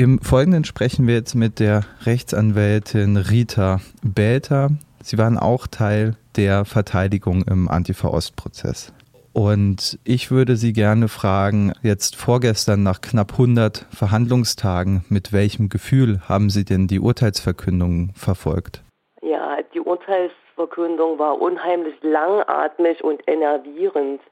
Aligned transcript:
Im 0.00 0.18
Folgenden 0.22 0.64
sprechen 0.64 1.06
wir 1.06 1.12
jetzt 1.12 1.34
mit 1.34 1.60
der 1.60 1.82
Rechtsanwältin 2.06 3.18
Rita 3.18 3.80
Belter. 4.02 4.70
Sie 5.02 5.18
waren 5.18 5.36
auch 5.36 5.66
Teil 5.66 6.16
der 6.38 6.64
Verteidigung 6.64 7.42
im 7.42 7.68
Antifa-Ost-Prozess. 7.68 8.94
Und 9.34 9.98
ich 10.04 10.30
würde 10.30 10.56
Sie 10.56 10.72
gerne 10.72 11.08
fragen, 11.08 11.74
jetzt 11.82 12.16
vorgestern 12.16 12.82
nach 12.82 13.02
knapp 13.02 13.32
100 13.32 13.88
Verhandlungstagen, 13.90 15.04
mit 15.10 15.34
welchem 15.34 15.68
Gefühl 15.68 16.22
haben 16.26 16.48
Sie 16.48 16.64
denn 16.64 16.86
die 16.86 16.98
Urteilsverkündung 16.98 18.14
verfolgt? 18.14 18.82
Ja, 19.20 19.58
die 19.74 19.80
Urteilsverkündung 19.80 21.18
war 21.18 21.38
unheimlich 21.42 21.96
langatmig 22.00 23.04
und 23.04 23.20
enervierend. 23.28 24.22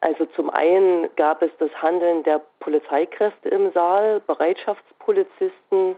Also 0.00 0.24
zum 0.34 0.48
einen 0.48 1.14
gab 1.16 1.42
es 1.42 1.50
das 1.58 1.70
Handeln 1.82 2.22
der 2.22 2.40
Polizeikräfte 2.60 3.50
im 3.50 3.70
Saal, 3.72 4.20
Bereitschaftspolizisten, 4.20 5.96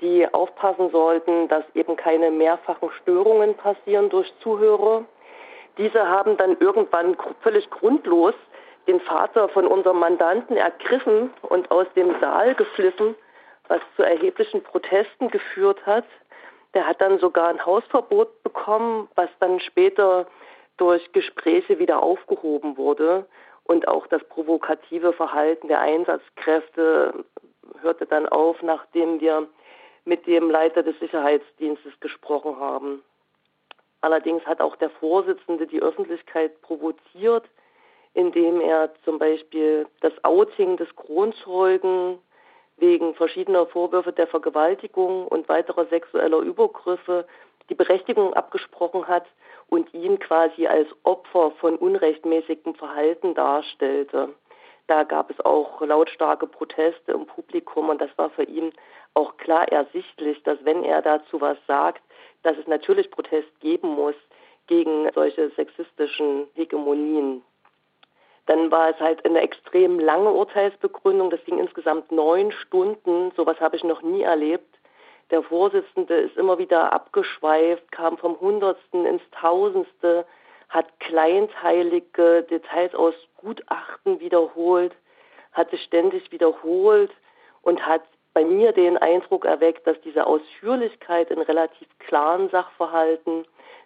die 0.00 0.32
aufpassen 0.32 0.90
sollten, 0.90 1.48
dass 1.48 1.64
eben 1.74 1.96
keine 1.96 2.30
mehrfachen 2.30 2.90
Störungen 3.02 3.54
passieren 3.54 4.10
durch 4.10 4.32
Zuhörer. 4.40 5.04
Diese 5.78 6.08
haben 6.08 6.36
dann 6.36 6.56
irgendwann 6.60 7.16
völlig 7.40 7.68
grundlos 7.70 8.34
den 8.86 9.00
Vater 9.00 9.48
von 9.48 9.66
unserem 9.66 9.98
Mandanten 9.98 10.56
ergriffen 10.56 11.30
und 11.42 11.70
aus 11.70 11.86
dem 11.94 12.18
Saal 12.20 12.54
geflissen, 12.54 13.14
was 13.68 13.80
zu 13.96 14.02
erheblichen 14.02 14.62
Protesten 14.62 15.30
geführt 15.30 15.84
hat. 15.86 16.04
Der 16.74 16.86
hat 16.86 17.00
dann 17.00 17.18
sogar 17.18 17.48
ein 17.48 17.64
Hausverbot 17.64 18.42
bekommen, 18.42 19.08
was 19.14 19.28
dann 19.40 19.60
später 19.60 20.26
durch 20.78 21.12
Gespräche 21.12 21.78
wieder 21.78 22.02
aufgehoben 22.02 22.76
wurde. 22.76 23.26
Und 23.64 23.86
auch 23.86 24.06
das 24.06 24.24
provokative 24.24 25.12
Verhalten 25.12 25.68
der 25.68 25.80
Einsatzkräfte 25.80 27.24
hörte 27.82 28.06
dann 28.06 28.26
auf, 28.26 28.62
nachdem 28.62 29.20
wir 29.20 29.46
mit 30.06 30.26
dem 30.26 30.50
Leiter 30.50 30.82
des 30.82 30.98
Sicherheitsdienstes 31.00 31.92
gesprochen 32.00 32.58
haben. 32.58 33.02
Allerdings 34.00 34.44
hat 34.46 34.60
auch 34.60 34.76
der 34.76 34.90
Vorsitzende 34.90 35.66
die 35.66 35.82
Öffentlichkeit 35.82 36.62
provoziert, 36.62 37.44
indem 38.14 38.60
er 38.60 38.90
zum 39.04 39.18
Beispiel 39.18 39.86
das 40.00 40.12
Outing 40.24 40.76
des 40.76 40.94
Kronzeugen 40.96 42.18
wegen 42.78 43.14
verschiedener 43.14 43.66
Vorwürfe 43.66 44.12
der 44.12 44.28
Vergewaltigung 44.28 45.26
und 45.26 45.48
weiterer 45.48 45.84
sexueller 45.86 46.38
Übergriffe 46.38 47.26
die 47.68 47.74
Berechtigung 47.74 48.32
abgesprochen 48.34 49.06
hat 49.08 49.26
und 49.68 49.92
ihn 49.94 50.18
quasi 50.18 50.66
als 50.66 50.88
Opfer 51.02 51.52
von 51.52 51.76
unrechtmäßigem 51.76 52.74
Verhalten 52.74 53.34
darstellte. 53.34 54.34
Da 54.86 55.04
gab 55.04 55.30
es 55.30 55.38
auch 55.40 55.82
lautstarke 55.82 56.46
Proteste 56.46 57.12
im 57.12 57.26
Publikum 57.26 57.90
und 57.90 58.00
das 58.00 58.10
war 58.16 58.30
für 58.30 58.44
ihn 58.44 58.72
auch 59.14 59.36
klar 59.36 59.70
ersichtlich, 59.70 60.42
dass 60.44 60.58
wenn 60.64 60.82
er 60.82 61.02
dazu 61.02 61.40
was 61.40 61.58
sagt, 61.66 62.02
dass 62.42 62.56
es 62.56 62.66
natürlich 62.66 63.10
Protest 63.10 63.48
geben 63.60 63.88
muss 63.88 64.14
gegen 64.66 65.10
solche 65.14 65.50
sexistischen 65.50 66.46
Hegemonien. 66.54 67.42
Dann 68.46 68.70
war 68.70 68.88
es 68.88 68.98
halt 68.98 69.22
eine 69.26 69.40
extrem 69.40 69.98
lange 69.98 70.30
Urteilsbegründung. 70.32 71.28
Das 71.28 71.44
ging 71.44 71.58
insgesamt 71.58 72.10
neun 72.10 72.50
Stunden. 72.50 73.30
Sowas 73.36 73.60
habe 73.60 73.76
ich 73.76 73.84
noch 73.84 74.00
nie 74.00 74.22
erlebt. 74.22 74.77
Der 75.30 75.42
Vorsitzende 75.42 76.14
ist 76.14 76.36
immer 76.36 76.58
wieder 76.58 76.92
abgeschweift, 76.92 77.92
kam 77.92 78.16
vom 78.16 78.40
Hundertsten 78.40 79.04
ins 79.04 79.22
Tausendste, 79.32 80.24
hat 80.68 81.00
kleinteilige 81.00 82.44
Details 82.44 82.94
aus 82.94 83.14
Gutachten 83.36 84.20
wiederholt, 84.20 84.94
hat 85.52 85.70
sich 85.70 85.82
ständig 85.82 86.30
wiederholt 86.32 87.10
und 87.62 87.84
hat 87.86 88.02
bei 88.32 88.44
mir 88.44 88.72
den 88.72 88.96
Eindruck 88.96 89.44
erweckt, 89.44 89.86
dass 89.86 90.00
diese 90.02 90.26
Ausführlichkeit 90.26 91.30
in 91.30 91.40
relativ 91.40 91.88
klaren 91.98 92.48
Sachverhalten 92.50 93.44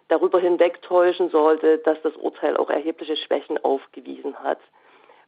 darüber 0.09 0.39
hinwegtäuschen 0.39 1.29
sollte, 1.29 1.79
dass 1.79 2.01
das 2.03 2.15
Urteil 2.17 2.57
auch 2.57 2.69
erhebliche 2.69 3.15
Schwächen 3.15 3.57
aufgewiesen 3.63 4.37
hat. 4.43 4.59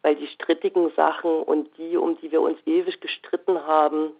Weil 0.01 0.15
die 0.15 0.27
strittigen 0.27 0.91
Sachen 0.91 1.41
und 1.41 1.75
die, 1.77 1.97
um 1.97 2.17
die 2.19 2.31
wir 2.31 2.41
uns 2.41 2.59
ewig 2.65 3.01
gestritten 3.01 3.65
haben, 3.65 4.11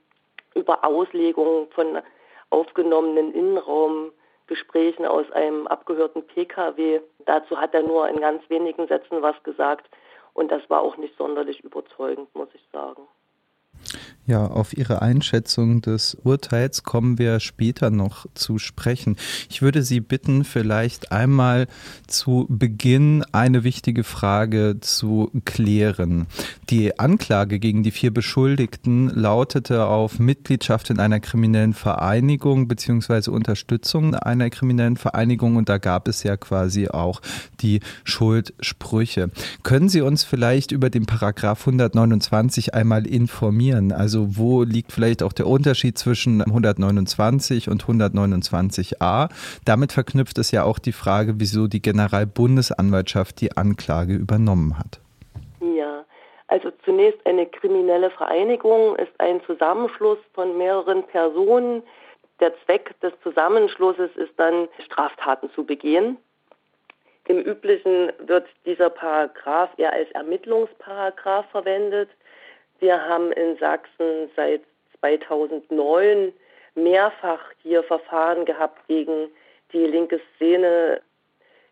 über 0.56 0.84
Auslegungen 0.84 1.68
von 1.72 2.02
aufgenommenen 2.50 3.34
Innenraumgesprächen 3.34 5.06
aus 5.06 5.30
einem 5.32 5.68
abgehörten 5.68 6.26
Pkw, 6.26 7.02
dazu 7.26 7.58
hat 7.58 7.74
er 7.74 7.84
nur 7.84 8.08
in 8.10 8.20
ganz 8.20 8.50
wenigen 8.50 8.88
Sätzen 8.88 9.22
was 9.22 9.42
gesagt 9.44 9.88
und 10.34 10.52
das 10.52 10.68
war 10.70 10.82
auch 10.82 10.98
nicht 10.98 11.16
sonderlich 11.18 11.64
überzeugend, 11.64 12.34
muss 12.36 12.50
ich 12.54 12.66
sagen. 12.72 13.08
Ja, 14.28 14.48
auf 14.48 14.76
Ihre 14.76 15.04
Einschätzung 15.04 15.82
des 15.82 16.18
Urteils 16.24 16.82
kommen 16.82 17.20
wir 17.20 17.40
später 17.40 17.92
noch 17.92 18.26
zu 18.34 18.58
sprechen. 18.58 19.18
Ich 19.52 19.62
würde 19.62 19.84
Sie 19.84 20.00
bitten, 20.00 20.46
vielleicht 20.46 21.12
einmal 21.12 21.68
zu 22.08 22.48
Beginn 22.50 23.24
eine 23.34 23.64
wichtige 23.64 24.04
Frage 24.04 24.78
zu 24.82 25.30
klären. 25.46 26.26
Die 26.72 26.98
Anklage 26.98 27.60
gegen 27.60 27.84
die 27.84 27.92
vier 27.92 28.12
Beschuldigten 28.12 29.10
lautete 29.10 29.86
auf 29.86 30.18
Mitgliedschaft 30.18 30.90
in 30.90 31.00
einer 31.00 31.20
kriminellen 31.20 31.76
Vereinigung 31.76 32.68
beziehungsweise 32.68 33.32
Unterstützung 33.32 34.16
einer 34.16 34.50
kriminellen 34.50 34.98
Vereinigung 34.98 35.56
und 35.56 35.70
da 35.70 35.78
gab 35.78 36.08
es 36.08 36.24
ja 36.24 36.36
quasi 36.36 36.88
auch 36.88 37.22
die 37.62 37.80
Schuldsprüche. 38.04 39.30
Können 39.62 39.88
Sie 39.88 40.02
uns 40.02 40.24
vielleicht 40.24 40.72
über 40.72 40.90
den 40.90 41.06
Paragraph 41.06 41.60
129 41.68 42.74
einmal 42.74 43.06
informieren? 43.06 43.92
Also 43.92 44.15
also 44.16 44.38
wo 44.38 44.64
liegt 44.64 44.94
vielleicht 44.94 45.22
auch 45.24 45.34
der 45.34 45.46
Unterschied 45.46 45.98
zwischen 45.98 46.42
129 46.42 47.70
und 47.70 47.84
129a? 47.84 49.30
Damit 49.66 49.92
verknüpft 49.92 50.38
es 50.38 50.52
ja 50.52 50.64
auch 50.64 50.80
die 50.80 50.94
Frage, 50.94 51.34
wieso 51.38 51.68
die 51.68 51.82
Generalbundesanwaltschaft 51.82 53.42
die 53.42 53.58
Anklage 53.58 54.14
übernommen 54.14 54.80
hat. 54.80 55.02
Ja, 55.60 56.06
also 56.48 56.72
zunächst 56.86 57.26
eine 57.26 57.46
kriminelle 57.46 58.10
Vereinigung 58.10 58.96
ist 58.96 59.12
ein 59.18 59.42
Zusammenschluss 59.46 60.20
von 60.34 60.58
mehreren 60.58 61.04
Personen. 61.08 61.84
Der 62.40 62.54
Zweck 62.64 62.98
des 63.02 63.12
Zusammenschlusses 63.22 64.12
ist 64.16 64.32
dann, 64.38 64.70
Straftaten 64.86 65.50
zu 65.54 65.66
begehen. 65.66 66.16
Im 67.28 67.40
Üblichen 67.40 68.14
wird 68.20 68.48
dieser 68.66 68.90
Paragraph 68.90 69.72
eher 69.78 69.92
als 69.92 70.10
Ermittlungsparagraph 70.12 71.50
verwendet. 71.52 72.10
Wir 72.80 73.04
haben 73.08 73.32
in 73.32 73.58
Sachsen 73.58 74.30
seit 74.36 74.62
2009 75.00 76.34
mehrfach 76.76 77.40
hier 77.64 77.84
Verfahren 77.84 78.46
gehabt 78.46 78.86
gegen 78.88 79.30
die 79.72 79.86
linke 79.86 80.20
Szene, 80.36 81.02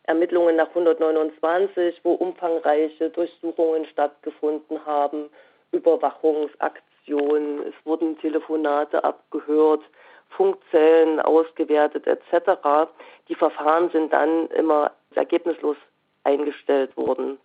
Ermittlungen 0.03 0.55
nach 0.55 0.69
129, 0.69 2.01
wo 2.03 2.13
umfangreiche 2.13 3.09
Durchsuchungen 3.09 3.85
stattgefunden 3.85 4.85
haben, 4.85 5.29
Überwachungsaktionen, 5.71 7.67
es 7.67 7.73
wurden 7.85 8.17
Telefonate 8.19 9.03
abgehört, 9.03 9.81
Funkzellen 10.29 11.19
ausgewertet 11.19 12.07
etc. 12.07 12.89
Die 13.29 13.35
Verfahren 13.35 13.89
sind 13.91 14.11
dann 14.11 14.47
immer 14.47 14.91
ergebnislos 15.15 15.77
eingestellt 16.23 16.95
worden. 16.97 17.37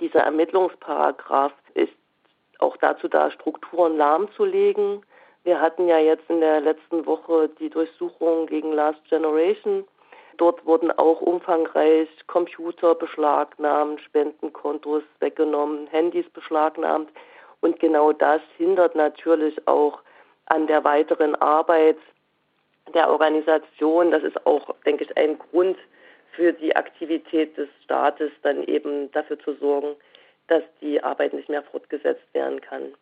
Dieser 0.00 0.20
Ermittlungsparagraph 0.20 1.52
ist 1.74 1.92
auch 2.60 2.76
dazu 2.76 3.08
da, 3.08 3.30
Strukturen 3.30 3.96
lahmzulegen. 3.96 5.02
Wir 5.44 5.60
hatten 5.60 5.88
ja 5.88 5.98
jetzt 5.98 6.28
in 6.28 6.40
der 6.40 6.60
letzten 6.60 7.04
Woche 7.06 7.50
die 7.58 7.70
Durchsuchung 7.70 8.46
gegen 8.46 8.72
Last 8.72 9.04
Generation. 9.08 9.84
Dort 10.36 10.64
wurden 10.66 10.90
auch 10.90 11.20
umfangreich 11.20 12.08
Computer 12.26 12.94
beschlagnahmt, 12.94 14.00
Spendenkontos 14.00 15.02
weggenommen, 15.20 15.86
Handys 15.88 16.28
beschlagnahmt. 16.30 17.10
Und 17.60 17.78
genau 17.78 18.12
das 18.12 18.40
hindert 18.56 18.94
natürlich 18.94 19.66
auch 19.68 20.00
an 20.46 20.66
der 20.66 20.84
weiteren 20.84 21.34
Arbeit 21.36 21.98
der 22.92 23.10
Organisation. 23.10 24.10
Das 24.10 24.22
ist 24.22 24.46
auch, 24.46 24.74
denke 24.84 25.04
ich, 25.04 25.16
ein 25.16 25.38
Grund 25.38 25.76
für 26.32 26.52
die 26.52 26.74
Aktivität 26.74 27.56
des 27.56 27.68
Staates, 27.84 28.32
dann 28.42 28.64
eben 28.64 29.10
dafür 29.12 29.38
zu 29.38 29.54
sorgen, 29.54 29.94
dass 30.48 30.62
die 30.80 31.02
Arbeit 31.02 31.32
nicht 31.32 31.48
mehr 31.48 31.62
fortgesetzt 31.62 32.26
werden 32.32 32.60
kann. 32.60 32.94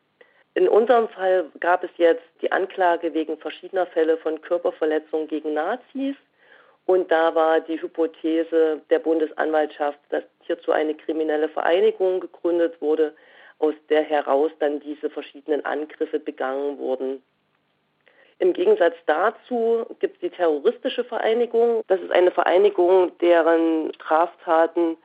In 0.54 0.68
unserem 0.68 1.08
Fall 1.08 1.46
gab 1.60 1.82
es 1.82 1.90
jetzt 1.96 2.24
die 2.42 2.52
Anklage 2.52 3.14
wegen 3.14 3.38
verschiedener 3.38 3.86
Fälle 3.86 4.18
von 4.18 4.40
Körperverletzungen 4.40 5.28
gegen 5.28 5.54
Nazis. 5.54 6.14
Und 6.84 7.10
da 7.10 7.34
war 7.34 7.60
die 7.60 7.80
Hypothese 7.80 8.82
der 8.90 8.98
Bundesanwaltschaft, 8.98 9.98
dass 10.10 10.24
hierzu 10.42 10.72
eine 10.72 10.94
kriminelle 10.94 11.48
Vereinigung 11.48 12.20
gegründet 12.20 12.80
wurde, 12.80 13.14
aus 13.60 13.74
der 13.88 14.02
heraus 14.02 14.50
dann 14.58 14.80
diese 14.80 15.08
verschiedenen 15.08 15.64
Angriffe 15.64 16.18
begangen 16.18 16.78
wurden. 16.78 17.22
Im 18.40 18.52
Gegensatz 18.52 18.96
dazu 19.06 19.86
gibt 20.00 20.16
es 20.16 20.20
die 20.20 20.36
terroristische 20.36 21.04
Vereinigung. 21.04 21.84
Das 21.86 22.00
ist 22.00 22.10
eine 22.10 22.32
Vereinigung, 22.32 23.16
deren 23.20 23.94
Straftaten 23.94 24.96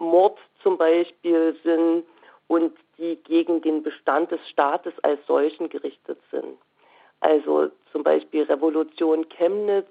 Mord 0.00 0.38
zum 0.62 0.78
Beispiel 0.78 1.56
sind 1.62 2.04
und 2.48 2.76
die 2.98 3.16
gegen 3.16 3.62
den 3.62 3.82
Bestand 3.82 4.30
des 4.30 4.40
Staates 4.48 4.92
als 5.02 5.24
solchen 5.26 5.68
gerichtet 5.68 6.18
sind. 6.30 6.58
Also 7.20 7.70
zum 7.92 8.02
Beispiel 8.02 8.42
Revolution 8.42 9.28
Chemnitz 9.28 9.88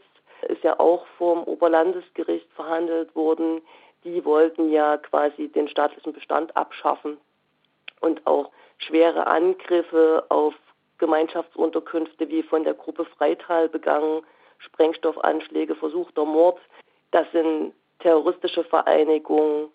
ist 0.48 0.63
ja 0.63 0.80
auch 0.80 1.06
vom 1.18 1.44
Oberlandesgericht 1.44 2.48
verhandelt 2.53 3.15
worden. 3.15 3.62
Die 4.03 4.24
wollten 4.25 4.71
ja 4.71 4.98
quasi 4.98 5.48
den 5.48 5.68
staatlichen 5.68 6.13
Bestand 6.13 6.56
abschaffen 6.57 7.18
und 8.01 8.25
auch 8.25 8.51
schwere 8.80 9.27
Angriffe 9.27 10.25
auf 10.30 10.56
Gemeinschaftsunterkünfte 10.98 12.30
wie 12.30 12.44
von 12.44 12.63
der 12.63 12.74
Gruppe 12.74 13.06
Freital 13.06 13.69
begangen, 13.69 14.24
Sprengstoffanschläge, 14.59 15.75
versuchter 15.75 16.25
Mord. 16.25 16.59
Das 17.12 17.25
sind 17.31 17.74
terroristische 18.00 18.63
Vereinigungen, 18.63 19.69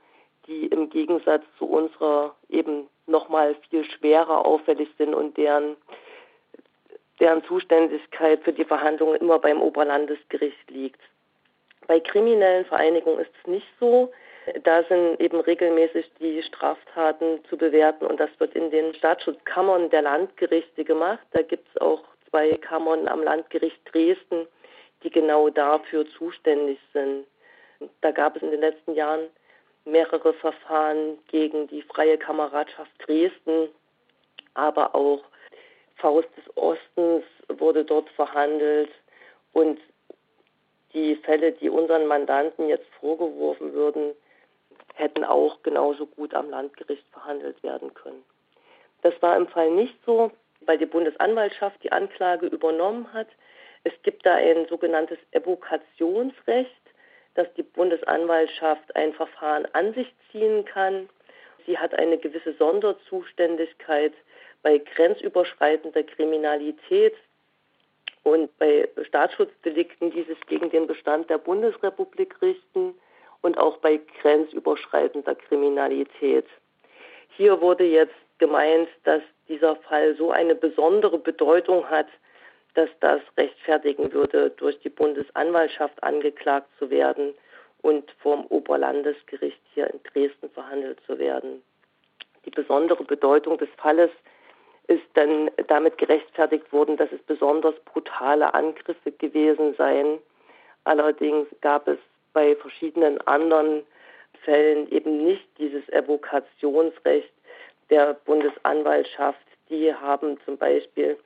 die 0.47 0.67
im 0.67 0.91
Gegensatz 0.91 1.43
zu 1.59 1.67
unserer 1.67 2.35
eben 2.49 2.89
nochmal 3.07 3.57
viel 3.71 3.85
schwerer 3.85 4.45
auffällig 4.45 4.89
sind 4.99 5.15
und 5.15 5.37
deren, 5.37 5.77
deren 7.21 7.45
Zuständigkeit 7.45 8.43
für 8.43 8.53
die 8.53 8.65
Verhandlungen 8.65 9.17
immer 9.17 9.39
beim 9.39 9.61
Oberlandesgericht 9.61 10.71
liegt. 10.71 11.01
Bei 11.87 12.01
kriminellen 12.01 12.65
Vereinigungen 12.65 13.21
ist 13.21 13.31
es 13.41 13.51
nicht 13.51 13.67
so. 13.79 14.13
Da 14.63 14.85
sind 14.85 15.21
eben 15.21 15.41
regelmäßig 15.41 16.09
die 16.21 16.43
Straftaten 16.43 17.45
zu 17.49 17.57
bewerten 17.57 18.07
und 18.07 18.21
das 18.21 18.31
wird 18.39 18.55
in 18.55 18.71
den 18.71 18.95
Staatsschutzkammern 18.95 19.91
der 19.91 20.03
Landgerichte 20.03 20.85
gemacht. 20.85 21.27
Da 21.33 21.43
gibt 21.43 21.67
es 21.69 21.81
auch 21.81 22.05
zwei 22.31 22.53
Kammern 22.53 23.09
am 23.09 23.23
Landgericht 23.23 23.81
Dresden, 23.93 24.47
die 25.03 25.11
genau 25.11 25.49
dafür 25.49 26.09
zuständig 26.11 26.79
sind. 26.93 27.27
Da 28.01 28.13
gab 28.13 28.37
es 28.37 28.43
in 28.43 28.53
den 28.53 28.61
letzten 28.61 28.95
Jahren 28.95 29.29
mehrere 29.87 30.35
Verfahren 30.35 31.19
gegen 31.29 31.69
die 31.69 31.83
Freie 31.83 32.19
Kameradschaft 32.19 32.91
Dresden, 32.99 33.69
aber 34.55 34.95
auch 34.95 35.23
Faust 35.97 36.29
des 36.37 36.57
Ostens 36.57 37.25
wurde 37.49 37.85
dort 37.85 38.09
verhandelt 38.11 38.91
und 39.53 39.81
die 40.93 41.17
Fälle, 41.17 41.53
die 41.53 41.69
unseren 41.69 42.07
Mandanten 42.07 42.69
jetzt 42.69 42.89
vorgeworfen 43.01 43.73
würden, 43.73 44.15
hätten 44.95 45.25
auch 45.25 45.63
genauso 45.63 46.07
gut 46.07 46.35
am 46.35 46.51
Landgericht 46.51 47.07
verhandelt 47.13 47.63
werden 47.63 47.93
können. 47.95 48.25
Das 49.03 49.15
war 49.21 49.37
im 49.37 49.47
Fall 49.47 49.71
nicht 49.71 49.97
so, 50.05 50.31
weil 50.63 50.79
die 50.79 50.87
Bundesanwaltschaft 50.87 51.83
die 51.83 51.93
Anklage 51.93 52.47
übernommen 52.47 53.13
hat. 53.13 53.29
Es 53.85 53.93
gibt 54.03 54.25
da 54.25 54.35
ein 54.35 54.67
sogenanntes 54.69 55.19
Evokationsrecht, 55.33 56.73
dass 57.37 57.53
die 57.55 57.63
Bundesanwaltschaft 57.63 58.97
ein 58.97 59.13
Verfahren 59.13 59.67
an 59.73 59.95
sich 59.95 60.13
ziehen 60.33 60.65
kann. 60.65 61.09
Sie 61.67 61.79
hat 61.79 61.95
eine 61.95 62.19
gewisse 62.19 62.55
Sonderzuständigkeit 62.55 64.13
bei 64.63 64.79
grenzüberschreitender 64.79 66.03
Kriminalität 66.03 67.15
und 68.23 68.57
bei 68.59 68.89
Staatsschutzdelikten, 69.07 70.11
die 70.11 70.25
sich 70.25 70.41
gegen 70.47 70.71
den 70.71 70.87
Bestand 70.87 71.31
der 71.31 71.39
Bundesrepublik 71.39 72.41
richten 72.43 72.95
und 73.43 73.59
auch 73.59 73.77
bei 73.79 74.01
grenzüberschreitender 74.21 75.35
Kriminalität. 75.35 76.47
Hier 77.37 77.61
wurde 77.61 77.85
jetzt 77.85 78.15
gemeint, 78.39 78.89
dass 79.05 79.23
dieser 79.49 79.77
Fall 79.77 80.17
so 80.17 80.31
eine 80.31 80.55
besondere 80.55 81.19
Bedeutung 81.19 81.89
hat, 81.89 82.09
dass 82.77 82.91
das 83.01 83.23
rechtfertigen 83.39 84.13
würde, 84.13 84.51
durch 84.51 84.79
die 84.81 84.91
Bundesanwaltschaft 84.91 86.03
angeklagt 86.03 86.69
zu 86.79 86.91
werden 86.91 87.35
und 87.81 88.11
vom 88.21 88.47
Oberlandesgericht 88.47 89.61
hier 89.73 89.89
in 89.91 90.01
Dresden 90.03 90.51
verhandelt 90.51 91.01
zu 91.07 91.19
werden. 91.19 91.63
Die 92.45 92.51
besondere 92.51 93.03
Bedeutung 93.03 93.57
des 93.57 93.71
Falles 93.79 94.11
ist 94.89 95.05
dann 95.15 95.51
damit 95.69 95.97
gerechtfertigt 95.97 96.71
worden, 96.71 96.99
dass 96.99 97.11
es 97.13 97.23
besonders 97.23 97.75
brutale 97.87 98.53
Angriffe 98.53 99.11
gewesen 99.11 99.75
seien. 99.77 100.19
Allerdings 100.85 101.49
gab 101.63 101.89
es 101.89 101.99
bei 102.35 102.55
verschiedenen 102.57 103.21
anderen 103.23 103.85
Fällen 104.45 104.91
eben 104.93 105.25
nicht 105.25 105.49
dieses 105.59 105.89
Evokationsrecht 105.89 107.33
der 107.89 108.15
Bundesanwaltschaft. 108.27 109.41
Die 109.71 109.93
haben 109.95 110.39
zum 110.45 110.59
Beispiel 110.59 111.17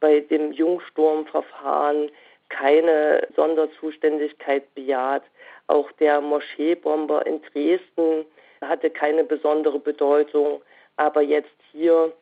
bei 0.00 0.20
dem 0.20 0.52
Jungsturmverfahren 0.52 2.10
keine 2.48 3.26
Sonderzuständigkeit 3.36 4.74
bejaht. 4.74 5.22
Auch 5.68 5.90
der 5.92 6.20
Moscheebomber 6.20 7.24
in 7.26 7.40
Dresden 7.42 8.26
hatte 8.60 8.90
keine 8.90 9.24
besondere 9.24 9.78
Bedeutung. 9.78 10.60
Aber 10.96 11.22
jetzt 11.22 11.54
hier 11.72 12.12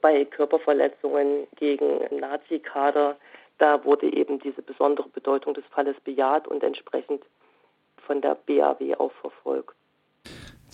bei 0.00 0.24
Körperverletzungen 0.24 1.46
gegen 1.56 2.00
Nazi-Kader, 2.18 3.16
da 3.58 3.84
wurde 3.84 4.12
eben 4.12 4.38
diese 4.38 4.62
besondere 4.62 5.08
Bedeutung 5.08 5.54
des 5.54 5.64
Falles 5.70 5.96
bejaht 6.04 6.46
und 6.46 6.62
entsprechend 6.62 7.24
von 8.06 8.20
der 8.20 8.36
BAW 8.46 8.94
auch 8.98 9.12
verfolgt. 9.12 9.74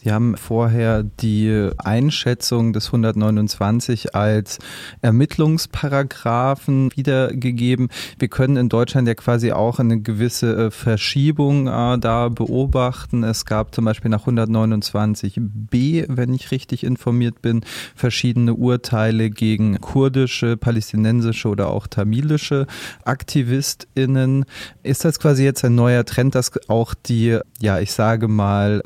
Sie 0.03 0.11
haben 0.11 0.37
vorher 0.37 1.05
die 1.05 1.71
Einschätzung 1.79 2.73
des 2.73 2.87
129 2.87 4.17
als 4.17 4.59
Ermittlungsparagraphen 5.01 6.91
wiedergegeben. 6.97 7.89
Wir 8.19 8.27
können 8.27 8.57
in 8.57 8.69
Deutschland 8.69 9.07
ja 9.07 9.15
quasi 9.15 9.53
auch 9.53 9.79
eine 9.79 10.01
gewisse 10.01 10.67
äh, 10.67 10.71
Verschiebung 10.73 11.69
äh, 11.69 11.99
da 11.99 12.29
beobachten. 12.31 13.23
Es 13.23 13.45
gab 13.45 13.75
zum 13.75 13.85
Beispiel 13.85 14.11
nach 14.11 14.27
129b, 14.27 16.07
wenn 16.09 16.35
ich 16.35 16.51
richtig 16.51 16.83
informiert 16.83 17.41
bin, 17.41 17.61
verschiedene 17.95 18.55
Urteile 18.55 19.31
gegen 19.31 19.81
kurdische, 19.81 20.57
palästinensische 20.57 21.49
oder 21.49 21.69
auch 21.69 21.87
tamilische 21.87 22.67
AktivistInnen. 23.05 24.47
Ist 24.83 25.05
das 25.05 25.21
quasi 25.21 25.45
jetzt 25.45 25.65
ein 25.65 25.77
neuer 25.77 26.05
Trend, 26.05 26.35
dass 26.35 26.51
auch 26.69 26.95
die, 26.95 27.39
ja, 27.61 27.79
ich 27.79 27.93
sage 27.93 28.27
mal, 28.27 28.83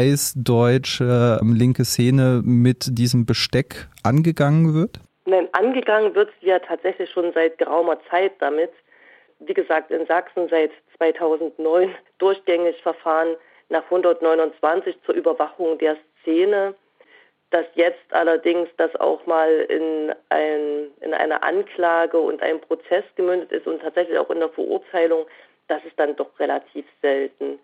weiß-deutsche 0.00 1.38
ähm, 1.42 1.54
linke 1.54 1.84
Szene 1.84 2.40
mit 2.42 2.86
diesem 2.98 3.26
Besteck 3.26 3.88
angegangen 4.02 4.74
wird? 4.74 4.98
Nein, 5.26 5.48
angegangen 5.52 6.14
wird 6.14 6.30
ja 6.40 6.58
tatsächlich 6.58 7.10
schon 7.10 7.32
seit 7.34 7.58
geraumer 7.58 7.98
Zeit 8.10 8.32
damit. 8.38 8.70
Wie 9.40 9.54
gesagt, 9.54 9.90
in 9.90 10.06
Sachsen 10.06 10.48
seit 10.48 10.70
2009 10.96 11.94
durchgängig 12.18 12.80
Verfahren 12.82 13.36
nach 13.68 13.84
129 13.84 14.96
zur 15.04 15.14
Überwachung 15.14 15.78
der 15.78 15.96
Szene. 16.22 16.74
Dass 17.50 17.66
jetzt 17.74 18.12
allerdings 18.12 18.68
das 18.76 18.94
auch 18.96 19.26
mal 19.26 19.50
in, 19.68 20.14
ein, 20.28 20.86
in 21.00 21.12
eine 21.12 21.42
Anklage 21.42 22.18
und 22.18 22.40
einen 22.42 22.60
Prozess 22.60 23.04
gemündet 23.16 23.50
ist 23.50 23.66
und 23.66 23.82
tatsächlich 23.82 24.18
auch 24.18 24.30
in 24.30 24.38
der 24.38 24.50
Verurteilung, 24.50 25.26
das 25.68 25.84
ist 25.84 25.98
dann 25.98 26.16
doch 26.16 26.38
relativ 26.38 26.86
selten. 27.02 27.58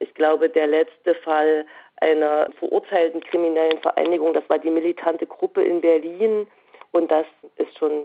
Ich 0.00 0.14
glaube, 0.14 0.48
der 0.48 0.66
letzte 0.66 1.14
Fall 1.16 1.66
einer 1.96 2.48
verurteilten 2.58 3.20
kriminellen 3.20 3.78
Vereinigung, 3.78 4.32
das 4.32 4.48
war 4.48 4.58
die 4.58 4.70
militante 4.70 5.26
Gruppe 5.26 5.62
in 5.62 5.80
Berlin 5.80 6.46
und 6.92 7.10
das 7.10 7.26
ist 7.56 7.76
schon 7.78 8.04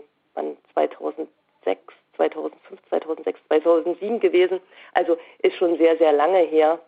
2006, 0.72 1.28
2005, 2.16 2.80
2006, 2.88 3.40
2007 3.48 4.20
gewesen. 4.20 4.60
Also 4.92 5.16
ist 5.40 5.56
schon 5.56 5.78
sehr, 5.78 5.96
sehr 5.98 6.12
lange 6.12 6.38
her. 6.38 6.80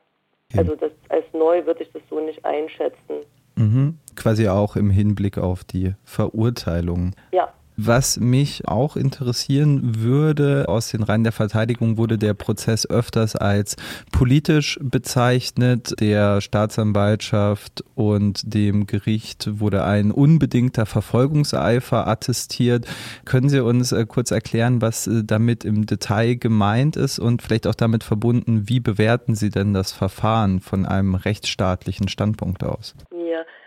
Also 0.57 0.77
das, 0.77 0.93
als 1.09 1.25
neu 1.33 1.65
würde 1.67 1.83
ich 1.83 1.93
das 1.93 2.03
so 2.09 2.21
nicht 2.21 2.45
einschätzen. 2.45 3.25
Mhm. 3.57 3.99
Quasi 4.17 4.49
auch 4.49 4.77
im 4.77 4.91
Hinblick 4.91 5.39
auf 5.39 5.65
die 5.65 5.95
Verurteilung. 6.05 7.13
Ja. 7.33 7.53
Was 7.77 8.19
mich 8.19 8.67
auch 8.67 8.97
interessieren 8.97 10.03
würde, 10.03 10.65
aus 10.67 10.89
den 10.89 11.03
Reihen 11.03 11.25
der 11.25 11.33
Verteidigung 11.33 11.99
wurde 11.99 12.17
der 12.17 12.33
Prozess 12.33 12.89
öfters 12.89 13.37
als 13.37 13.77
politisch 14.13 14.79
bezeichnet. 14.83 15.95
Der 16.01 16.41
Staatsanwaltschaft 16.41 17.85
und 17.95 18.55
dem 18.55 18.87
Gericht 18.87 19.61
wurde 19.61 19.85
ein 19.85 20.11
unbedingter 20.11 20.87
Verfolgungseifer 20.87 22.07
attestiert. 22.07 22.87
Können 23.27 23.51
Sie 23.51 23.63
uns 23.63 23.93
äh, 23.93 24.07
kurz 24.07 24.31
erklären, 24.31 24.81
was 24.81 25.07
äh, 25.07 25.23
damit 25.23 25.65
im 25.65 25.85
Detail 25.85 26.37
gemeint 26.37 26.97
ist 26.97 27.19
und 27.19 27.43
vielleicht 27.43 27.67
auch 27.67 27.75
damit 27.75 28.05
verbunden, 28.05 28.69
wie 28.69 28.81
bewerten 28.81 29.35
Sie 29.35 29.51
denn 29.51 29.75
das 29.75 29.93
Verfahren 29.93 30.61
von 30.61 30.87
einem 30.87 31.15
rechtsstaatlichen 31.15 32.09
Standpunkt 32.09 32.65
aus? 32.65 32.95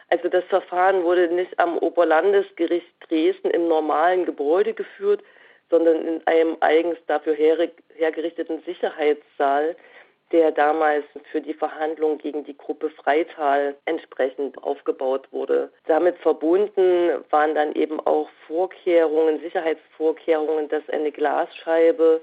Also 0.10 0.28
das 0.28 0.44
Verfahren 0.46 1.04
wurde 1.04 1.28
nicht 1.28 1.58
am 1.60 1.78
Oberlandesgericht 1.78 2.88
Dresden 3.08 3.52
im 3.52 3.68
normalen 3.68 4.26
Gebäude 4.26 4.74
geführt, 4.74 5.24
sondern 5.70 6.06
in 6.06 6.28
einem 6.28 6.58
eigens 6.62 6.98
dafür 7.06 7.34
her 7.34 7.70
hergerichteten 7.96 8.64
Sicherheitssaal, 8.66 9.76
der 10.32 10.52
damals 10.52 11.06
für 11.32 11.42
die 11.42 11.54
Verhandlungen 11.54 12.18
gegen 12.18 12.44
die 12.44 12.58
Gruppe 12.58 12.90
Freital 12.90 13.76
entsprechend 13.86 14.62
aufgebaut 14.64 15.28
wurde. 15.32 15.72
Damit 15.86 16.18
verbunden 16.18 17.12
waren 17.30 17.56
dann 17.56 17.74
eben 17.74 18.00
auch 18.02 18.30
Vorkehrungen, 18.48 19.40
Sicherheitsvorkehrungen, 19.42 20.70
dass 20.70 20.88
eine 20.90 21.12
Glasscheibe 21.12 22.22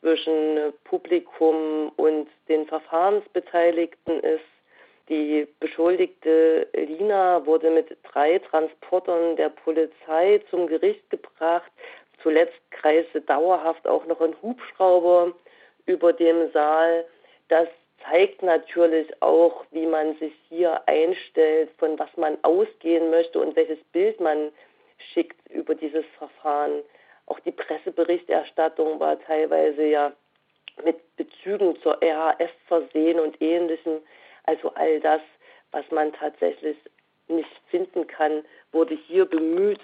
zwischen 0.00 0.72
Publikum 0.84 1.92
und 1.96 2.28
den 2.48 2.66
Verfahrensbeteiligten 2.66 4.20
ist 4.20 4.44
Die 5.08 5.46
beschuldigte 5.58 6.68
Lina 6.74 7.44
wurde 7.46 7.70
mit 7.70 7.96
drei 8.02 8.38
Transportern 8.38 9.36
der 9.36 9.48
Polizei 9.48 10.42
zum 10.50 10.66
Gericht 10.66 11.08
gebracht. 11.08 11.70
Zuletzt 12.22 12.58
kreiste 12.70 13.20
dauerhaft 13.22 13.86
auch 13.86 14.04
noch 14.06 14.20
ein 14.20 14.34
Hubschrauber 14.42 15.32
über 15.86 16.12
dem 16.12 16.50
Saal. 16.52 17.06
Das 17.48 17.68
zeigt 18.04 18.42
natürlich 18.42 19.10
auch, 19.22 19.64
wie 19.70 19.86
man 19.86 20.16
sich 20.18 20.32
hier 20.48 20.80
einstellt, 20.86 21.70
von 21.78 21.98
was 21.98 22.14
man 22.16 22.36
ausgehen 22.42 23.10
möchte 23.10 23.40
und 23.40 23.56
welches 23.56 23.82
Bild 23.92 24.20
man 24.20 24.52
schickt 25.12 25.38
über 25.50 25.74
dieses 25.74 26.04
Verfahren. 26.18 26.82
Auch 27.26 27.40
die 27.40 27.52
Presseberichterstattung 27.52 29.00
war 29.00 29.18
teilweise 29.20 29.84
ja 29.84 30.12
mit 30.84 30.96
Bezügen 31.16 31.80
zur 31.82 31.98
RAF 32.02 32.50
versehen 32.66 33.20
und 33.20 33.40
ähnlichem. 33.40 34.00
Also 34.48 34.72
all 34.76 34.98
das, 35.00 35.20
was 35.72 35.84
man 35.90 36.10
tatsächlich 36.14 36.78
nicht 37.28 37.50
finden 37.70 38.06
kann, 38.06 38.42
wurde 38.72 38.94
hier 38.94 39.26
bemüht, 39.26 39.80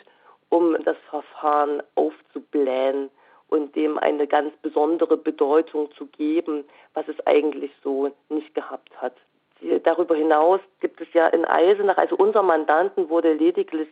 um 0.48 0.82
das 0.84 0.96
Verfahren 1.10 1.82
aufzublähen 1.96 3.10
und 3.48 3.76
dem 3.76 3.98
eine 3.98 4.26
ganz 4.26 4.56
besondere 4.62 5.18
Bedeutung 5.18 5.92
zu 5.92 6.06
geben, 6.06 6.64
was 6.94 7.06
es 7.08 7.26
eigentlich 7.26 7.72
so 7.82 8.10
nicht 8.30 8.54
gehabt 8.54 8.90
hat. 9.02 9.14
Darüber 9.82 10.14
hinaus 10.14 10.60
gibt 10.80 10.98
es 11.02 11.08
ja 11.12 11.26
in 11.28 11.44
Eisenach, 11.44 11.98
also 11.98 12.16
unser 12.16 12.42
Mandanten 12.42 13.10
wurde 13.10 13.34
lediglich 13.34 13.88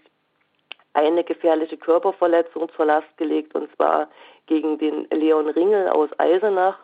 eine 0.94 1.22
gefährliche 1.22 1.76
Körperverletzung 1.76 2.70
zur 2.74 2.86
Last 2.86 3.14
gelegt, 3.18 3.54
und 3.54 3.74
zwar 3.76 4.08
gegen 4.46 4.78
den 4.78 5.06
Leon 5.10 5.50
Ringel 5.50 5.88
aus 5.88 6.08
Eisenach, 6.18 6.78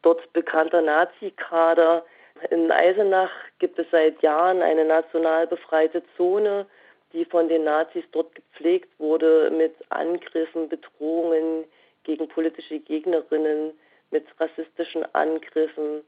dort 0.00 0.32
bekannter 0.32 0.80
Nazi-Kader. 0.80 2.04
In 2.50 2.70
Eisenach 2.70 3.30
gibt 3.58 3.78
es 3.78 3.86
seit 3.90 4.22
Jahren 4.22 4.60
eine 4.62 4.84
national 4.84 5.46
befreite 5.46 6.02
Zone, 6.16 6.66
die 7.12 7.24
von 7.24 7.48
den 7.48 7.64
Nazis 7.64 8.04
dort 8.12 8.34
gepflegt 8.34 8.88
wurde 8.98 9.50
mit 9.50 9.74
Angriffen, 9.90 10.68
Bedrohungen 10.68 11.64
gegen 12.02 12.28
politische 12.28 12.80
Gegnerinnen, 12.80 13.72
mit 14.10 14.26
rassistischen 14.38 15.04
Angriffen, 15.14 16.02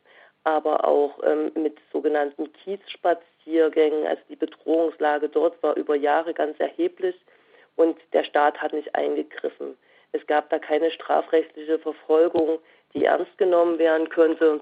aber 0.44 0.86
auch 0.86 1.18
ähm, 1.24 1.52
mit 1.54 1.78
sogenannten 1.92 2.52
Kiezspaziergängen. 2.52 4.06
Also 4.06 4.22
die 4.28 4.36
Bedrohungslage 4.36 5.28
dort 5.28 5.60
war 5.62 5.76
über 5.76 5.96
Jahre 5.96 6.34
ganz 6.34 6.58
erheblich 6.60 7.16
und 7.76 7.98
der 8.12 8.24
Staat 8.24 8.60
hat 8.60 8.72
nicht 8.72 8.94
eingegriffen. 8.94 9.76
Es 10.12 10.26
gab 10.26 10.50
da 10.50 10.58
keine 10.58 10.90
strafrechtliche 10.90 11.78
Verfolgung, 11.78 12.58
die 12.94 13.04
ernst 13.04 13.36
genommen 13.38 13.78
werden 13.78 14.08
könnte. 14.08 14.60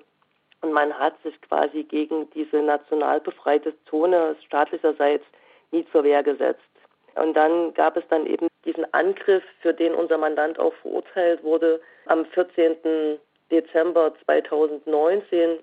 Und 0.65 0.73
man 0.73 0.99
hat 0.99 1.23
sich 1.23 1.39
quasi 1.43 1.83
gegen 1.83 2.31
diese 2.31 2.63
national 2.63 3.21
befreite 3.21 3.75
Zone 3.85 4.35
staatlicherseits 4.47 5.25
nie 5.73 5.87
zur 5.93 6.05
Wehr 6.05 6.23
gesetzt. 6.23 6.63
Und 7.17 7.35
dann 7.35 7.75
gab 7.75 7.99
es 7.99 8.05
dann 8.09 8.25
eben 8.25 8.49
diesen 8.65 8.87
Angriff, 8.95 9.43
für 9.61 9.75
den 9.75 9.95
unser 9.95 10.17
Mandant 10.17 10.59
auch 10.59 10.73
verurteilt 10.81 11.45
wurde, 11.45 11.83
am 12.07 12.25
14. 12.25 13.19
Dezember 13.51 14.15
2019 14.25 15.59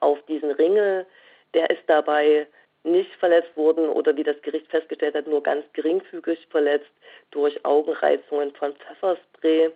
auf 0.00 0.18
diesen 0.22 0.52
Ringel. 0.52 1.04
Der 1.52 1.68
ist 1.68 1.82
dabei 1.86 2.46
nicht 2.82 3.14
verletzt 3.16 3.54
wurden 3.56 3.90
oder 3.90 4.16
wie 4.16 4.24
das 4.24 4.40
Gericht 4.40 4.70
festgestellt 4.70 5.16
hat, 5.16 5.26
nur 5.26 5.42
ganz 5.42 5.66
geringfügig 5.74 6.46
verletzt 6.48 6.90
durch 7.30 7.62
Augenreizungen 7.66 8.54
von 8.54 8.74
Pfefferspray. 8.74 9.70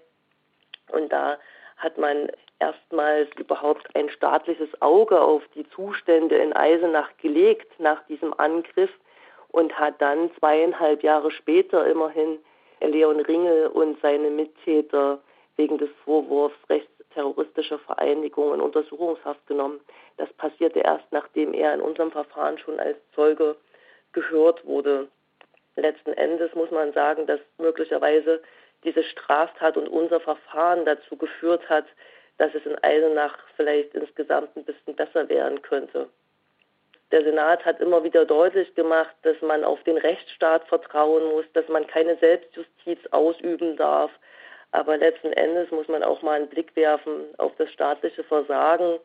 Und 0.91 1.13
da 1.13 1.37
hat 1.79 1.97
man 1.99 2.31
erstmals 2.59 3.29
überhaupt 3.37 3.89
ein 3.95 4.11
staatliches 4.11 4.69
Auge 4.83 5.21
auf 5.21 5.43
die 5.55 5.69
Zustände 5.71 6.37
in 6.37 6.53
Eisenach 6.53 7.11
gelegt 7.19 7.79
nach 7.79 8.05
diesem 8.07 8.35
Angriff 8.39 8.91
und 9.51 9.79
hat 9.79 10.01
dann 10.01 10.31
zweieinhalb 10.39 11.03
Jahre 11.03 11.31
später 11.31 11.87
immerhin 11.87 12.39
Leon 12.81 13.21
Ringel 13.21 13.69
und 13.69 14.01
seine 14.01 14.31
Mittäter 14.31 15.21
wegen 15.57 15.79
des 15.79 15.91
Vorwurfs 16.05 16.57
rechtsterroristischer 16.69 17.79
Vereinigung 17.81 18.55
in 18.55 18.61
Untersuchungshaft 18.61 19.45
genommen. 19.47 19.81
Das 20.17 20.33
passierte 20.35 20.81
erst, 20.81 21.07
nachdem 21.11 21.55
er 21.55 21.75
in 21.75 21.81
unserem 21.81 22.11
Verfahren 22.13 22.59
schon 22.59 22.79
als 22.79 22.97
Zeuge 23.15 23.57
gehört 24.13 24.65
wurde. 24.65 25.09
Letzten 25.77 26.13
Endes 26.13 26.55
muss 26.55 26.71
man 26.71 26.93
sagen, 26.93 27.27
dass 27.27 27.41
möglicherweise 27.59 28.43
diese 28.89 29.03
Straftat 29.05 29.77
und 29.77 29.89
unser 29.89 30.21
Verfahren 30.21 30.85
dazu 30.85 31.17
geführt 31.17 31.69
hat, 31.69 31.85
dass 32.39 32.55
es 32.55 32.65
in 32.65 32.77
Eisenach 32.83 33.37
vielleicht 33.57 33.95
insgesamt 33.95 34.57
ein 34.57 34.65
bisschen 34.65 34.95
besser 34.95 35.29
werden 35.29 35.61
könnte. 35.63 36.09
Der 37.11 37.25
Senat 37.25 37.65
hat 37.65 37.81
immer 37.81 38.05
wieder 38.05 38.25
deutlich 38.25 38.75
gemacht, 38.75 39.15
dass 39.23 39.41
man 39.41 39.65
auf 39.65 39.83
den 39.85 39.97
Rechtsstaat 39.97 40.67
vertrauen 40.69 41.25
muss, 41.33 41.45
dass 41.55 41.67
man 41.69 41.87
keine 41.87 42.17
Selbstjustiz 42.17 42.99
ausüben 43.11 43.77
darf. 43.77 44.11
Aber 44.73 44.97
letzten 44.99 45.33
Endes 45.33 45.71
muss 45.71 45.89
man 45.89 46.03
auch 46.03 46.21
mal 46.23 46.37
einen 46.37 46.49
Blick 46.49 46.77
werfen 46.77 47.25
auf 47.39 47.53
das 47.57 47.71
staatliche 47.73 48.23
Versagen 48.25 49.01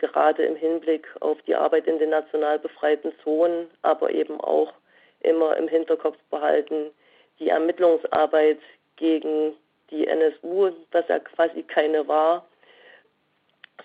gerade 0.00 0.44
im 0.44 0.56
Hinblick 0.56 1.06
auf 1.20 1.40
die 1.42 1.54
Arbeit 1.54 1.86
in 1.86 1.98
den 1.98 2.10
national 2.10 2.58
befreiten 2.58 3.12
Zonen, 3.22 3.70
aber 3.82 4.10
eben 4.10 4.40
auch 4.40 4.72
immer 5.20 5.56
im 5.56 5.68
Hinterkopf 5.68 6.16
behalten, 6.30 6.90
die 7.38 7.50
Ermittlungsarbeit 7.50 8.58
gegen 9.00 9.56
die 9.90 10.06
NSU, 10.06 10.70
was 10.92 11.08
ja 11.08 11.18
quasi 11.18 11.64
keine 11.64 12.06
war, 12.06 12.46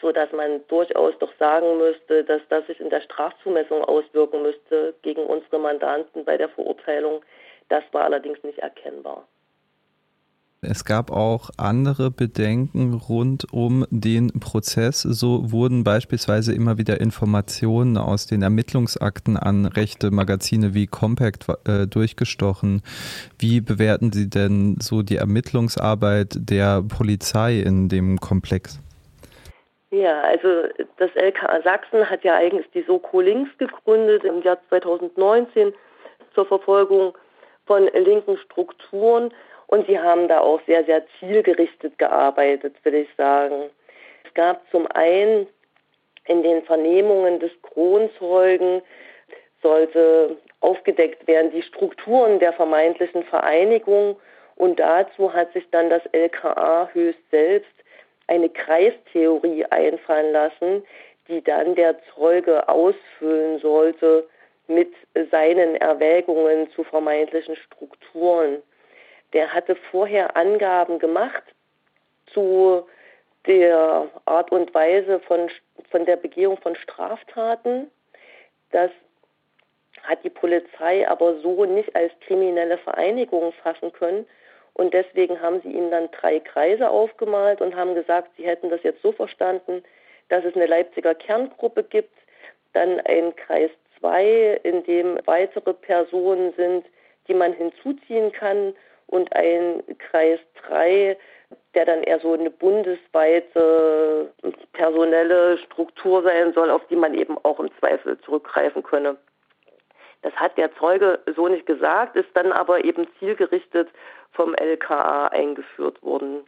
so 0.02 0.12
dass 0.12 0.32
man 0.32 0.62
durchaus 0.68 1.18
doch 1.20 1.34
sagen 1.40 1.78
müsste, 1.78 2.24
dass 2.24 2.42
das 2.50 2.68
sich 2.68 2.80
in 2.80 2.90
der 2.92 3.02
Strafzumessung 3.02 3.84
auswirken 3.84 4.44
müsste 4.44 4.94
gegen 5.02 5.26
unsere 5.26 5.58
Mandanten 5.58 6.24
bei 6.26 6.38
der 6.38 6.50
Verurteilung. 6.50 7.24
Das 7.70 7.84
war 7.94 8.04
allerdings 8.04 8.44
nicht 8.44 8.60
erkennbar. 8.60 9.26
Es 10.70 10.86
gab 10.86 11.12
auch 11.12 11.50
andere 11.58 12.12
Bedenken 12.12 12.94
rund 12.94 13.46
um 13.54 13.86
den 13.90 14.32
Prozess. 14.40 15.02
So 15.02 15.52
wurden 15.52 15.84
beispielsweise 15.84 16.54
immer 16.54 16.78
wieder 16.78 17.00
Informationen 17.00 17.98
aus 17.98 18.26
den 18.26 18.42
Ermittlungsakten 18.42 19.38
an 19.38 19.66
rechte 19.66 20.12
Magazine 20.12 20.74
wie 20.74 20.88
Compact 20.88 21.46
äh, 21.68 21.88
durchgestochen. 21.88 22.82
Wie 23.40 23.62
bewerten 23.62 24.12
Sie 24.12 24.30
denn 24.30 24.78
so 24.82 25.04
die 25.04 25.18
Ermittlungsarbeit 25.18 26.36
der 26.36 26.82
Polizei 26.82 27.60
in 27.60 27.88
dem 27.90 28.20
Komplex? 28.20 28.80
Ja, 29.92 30.22
also 30.22 30.64
das 30.98 31.12
LKA 31.16 31.62
Sachsen 31.62 32.10
hat 32.10 32.24
ja 32.24 32.36
eigentlich 32.36 32.70
die 32.74 32.84
Soko 32.84 33.22
Links 33.22 33.52
gegründet 33.58 34.24
im 34.24 34.42
Jahr 34.42 34.58
2019 34.70 35.74
zur 36.34 36.46
Verfolgung 36.46 37.14
von 37.66 37.88
linken 37.94 38.38
Strukturen 38.38 39.32
und 39.68 39.88
sie 39.88 40.00
haben 40.00 40.28
da 40.28 40.40
auch 40.40 40.62
sehr, 40.68 40.84
sehr 40.86 41.04
zielgerichtet 41.20 41.98
gearbeitet, 41.98 42.76
will 42.84 42.96
ich 42.96 43.10
sagen. 43.18 43.70
Es 44.24 44.34
gab 44.34 44.62
zum 44.72 44.88
einen 44.88 45.48
in 46.28 46.44
den 46.44 46.64
Vernehmungen 46.64 47.40
des 47.40 47.52
Kronzeugen 47.62 48.82
sollte 49.62 50.38
aufgedeckt 50.60 51.28
werden 51.28 51.52
die 51.52 51.62
Strukturen 51.62 52.40
der 52.40 52.54
vermeintlichen 52.54 53.24
Vereinigung 53.24 54.16
und 54.56 54.80
dazu 54.80 55.34
hat 55.34 55.52
sich 55.54 55.68
dann 55.72 55.90
das 55.90 56.02
LKA 56.12 56.90
höchst 56.94 57.22
selbst 57.32 57.72
eine 58.28 58.50
Kreistheorie 58.50 59.66
einfallen 59.66 60.32
lassen, 60.32 60.84
die 61.28 61.44
dann 61.44 61.76
der 61.76 61.96
Zeuge 62.14 62.68
ausfüllen 62.68 63.60
sollte 63.60 64.28
mit 64.68 64.94
seinen 65.32 65.76
Erwägungen 65.76 66.70
zu 66.72 66.84
vermeintlichen 66.84 67.56
Strukturen 67.56 68.62
der 69.36 69.54
hatte 69.54 69.76
vorher 69.92 70.36
Angaben 70.38 70.98
gemacht 70.98 71.44
zu 72.28 72.88
der 73.46 74.10
Art 74.24 74.52
und 74.52 74.74
Weise 74.74 75.20
von, 75.20 75.52
von 75.92 76.06
der 76.06 76.16
Begehung 76.16 76.58
von 76.58 76.76
Straftaten. 76.76 77.92
Das 78.72 78.90
hat 80.04 80.24
die 80.24 80.30
Polizei 80.30 81.08
aber 81.08 81.40
so 81.42 81.66
nicht 81.66 81.94
als 81.96 82.14
kriminelle 82.22 82.78
Vereinigung 82.78 83.52
fassen 83.62 83.92
können. 83.92 84.26
Und 84.74 84.94
deswegen 84.94 85.40
haben 85.42 85.62
sie 85.62 85.72
ihnen 85.72 85.92
dann 85.92 86.10
drei 86.12 86.40
Kreise 86.40 86.90
aufgemalt 86.90 87.62
und 87.62 87.76
haben 87.76 87.94
gesagt, 87.94 88.30
sie 88.38 88.46
hätten 88.46 88.70
das 88.70 88.84
jetzt 88.84 89.02
so 89.02 89.12
verstanden, 89.12 89.84
dass 90.30 90.46
es 90.46 90.56
eine 90.56 90.66
Leipziger 90.66 91.14
Kerngruppe 91.14 91.84
gibt, 91.84 92.18
dann 92.74 93.02
ein 93.02 93.36
Kreis 93.36 93.70
2, 94.00 94.62
in 94.64 94.84
dem 94.84 95.20
weitere 95.26 95.74
Personen 95.74 96.54
sind, 96.56 96.86
die 97.28 97.34
man 97.34 97.54
hinzuziehen 97.54 98.32
kann 98.32 98.74
und 99.08 99.36
ein 99.36 99.84
Kreis 99.98 100.40
3, 100.68 101.18
der 101.74 101.86
dann 101.86 102.04
eher 102.04 102.20
so 102.20 102.34
eine 102.34 102.50
bundesweite 102.50 104.32
personelle 104.74 105.58
Struktur 105.60 106.24
sein 106.24 106.54
soll, 106.54 106.70
auf 106.70 106.86
die 106.88 106.96
man 106.96 107.14
eben 107.14 107.38
auch 107.44 107.60
im 107.60 107.70
Zweifel 107.80 108.18
zurückgreifen 108.22 108.84
könne. 108.84 109.18
Das 110.22 110.34
hat 110.36 110.58
der 110.58 110.74
Zeuge 110.78 111.20
so 111.36 111.48
nicht 111.48 111.66
gesagt, 111.66 112.16
ist 112.16 112.30
dann 112.34 112.52
aber 112.52 112.84
eben 112.84 113.08
zielgerichtet 113.20 113.90
vom 114.32 114.56
LKA 114.56 115.28
eingeführt 115.28 116.02
worden. 116.02 116.46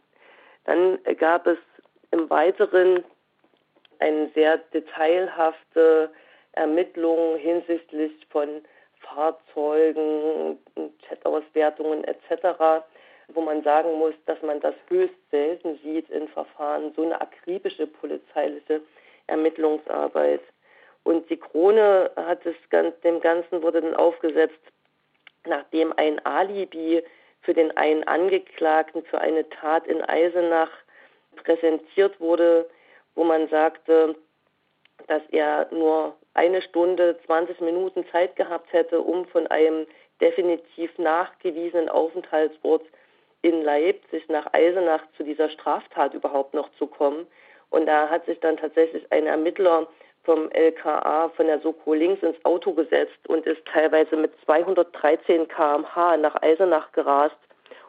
Dann 0.64 0.98
gab 1.16 1.46
es 1.46 1.58
im 2.10 2.28
Weiteren 2.28 3.04
eine 4.00 4.28
sehr 4.34 4.58
detailhafte 4.58 6.10
Ermittlungen 6.52 7.38
hinsichtlich 7.38 8.12
von 8.30 8.62
Fahrzeugen, 9.14 10.58
Chatauswertungen 11.08 12.04
etc., 12.04 12.84
wo 13.28 13.40
man 13.42 13.62
sagen 13.62 13.98
muss, 13.98 14.14
dass 14.26 14.40
man 14.42 14.60
das 14.60 14.74
höchst 14.88 15.16
selten 15.30 15.78
sieht 15.82 16.08
in 16.10 16.28
Verfahren, 16.28 16.92
so 16.96 17.02
eine 17.02 17.20
akribische 17.20 17.86
polizeiliche 17.86 18.80
Ermittlungsarbeit. 19.26 20.40
Und 21.04 21.28
die 21.30 21.36
Krone 21.36 22.10
hat 22.16 22.44
es 22.46 22.56
dem 23.02 23.20
Ganzen 23.20 23.62
wurde 23.62 23.82
dann 23.82 23.94
aufgesetzt, 23.94 24.60
nachdem 25.46 25.92
ein 25.96 26.24
Alibi 26.24 27.02
für 27.42 27.54
den 27.54 27.76
einen 27.76 28.04
Angeklagten 28.04 29.04
für 29.04 29.20
eine 29.20 29.48
Tat 29.48 29.86
in 29.86 30.02
Eisenach 30.02 30.70
präsentiert 31.36 32.18
wurde, 32.20 32.68
wo 33.14 33.24
man 33.24 33.48
sagte, 33.48 34.16
dass 35.06 35.22
er 35.30 35.68
nur 35.70 36.16
eine 36.38 36.62
Stunde, 36.62 37.18
20 37.26 37.60
Minuten 37.60 38.06
Zeit 38.10 38.36
gehabt 38.36 38.72
hätte, 38.72 39.00
um 39.00 39.26
von 39.26 39.46
einem 39.48 39.86
definitiv 40.20 40.96
nachgewiesenen 40.98 41.88
Aufenthaltsort 41.88 42.82
in 43.42 43.62
Leipzig 43.62 44.28
nach 44.28 44.52
Eisenach 44.52 45.02
zu 45.16 45.24
dieser 45.24 45.50
Straftat 45.50 46.14
überhaupt 46.14 46.54
noch 46.54 46.70
zu 46.78 46.86
kommen. 46.86 47.26
Und 47.70 47.86
da 47.86 48.08
hat 48.08 48.24
sich 48.26 48.40
dann 48.40 48.56
tatsächlich 48.56 49.04
ein 49.12 49.26
Ermittler 49.26 49.86
vom 50.24 50.50
LKA 50.50 51.30
von 51.30 51.46
der 51.46 51.60
Soko 51.60 51.94
links 51.94 52.22
ins 52.22 52.42
Auto 52.44 52.72
gesetzt 52.72 53.18
und 53.28 53.46
ist 53.46 53.64
teilweise 53.64 54.16
mit 54.16 54.32
213 54.44 55.48
km/h 55.48 56.16
nach 56.16 56.42
Eisenach 56.42 56.92
gerast, 56.92 57.36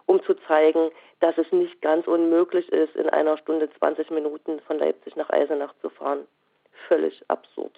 um 0.06 0.24
zu 0.24 0.34
zeigen, 0.48 0.92
dass 1.20 1.38
es 1.38 1.52
nicht 1.52 1.82
ganz 1.82 2.08
unmöglich 2.08 2.70
ist, 2.70 2.96
in 2.96 3.10
einer 3.10 3.38
Stunde 3.38 3.70
20 3.78 4.10
Minuten 4.12 4.60
von 4.62 4.80
Leipzig 4.80 5.16
nach 5.16 5.30
Eisenach 5.30 5.74
zu 5.82 5.90
fahren. 5.90 6.28
Völlig 6.88 7.22
absurd. 7.28 7.78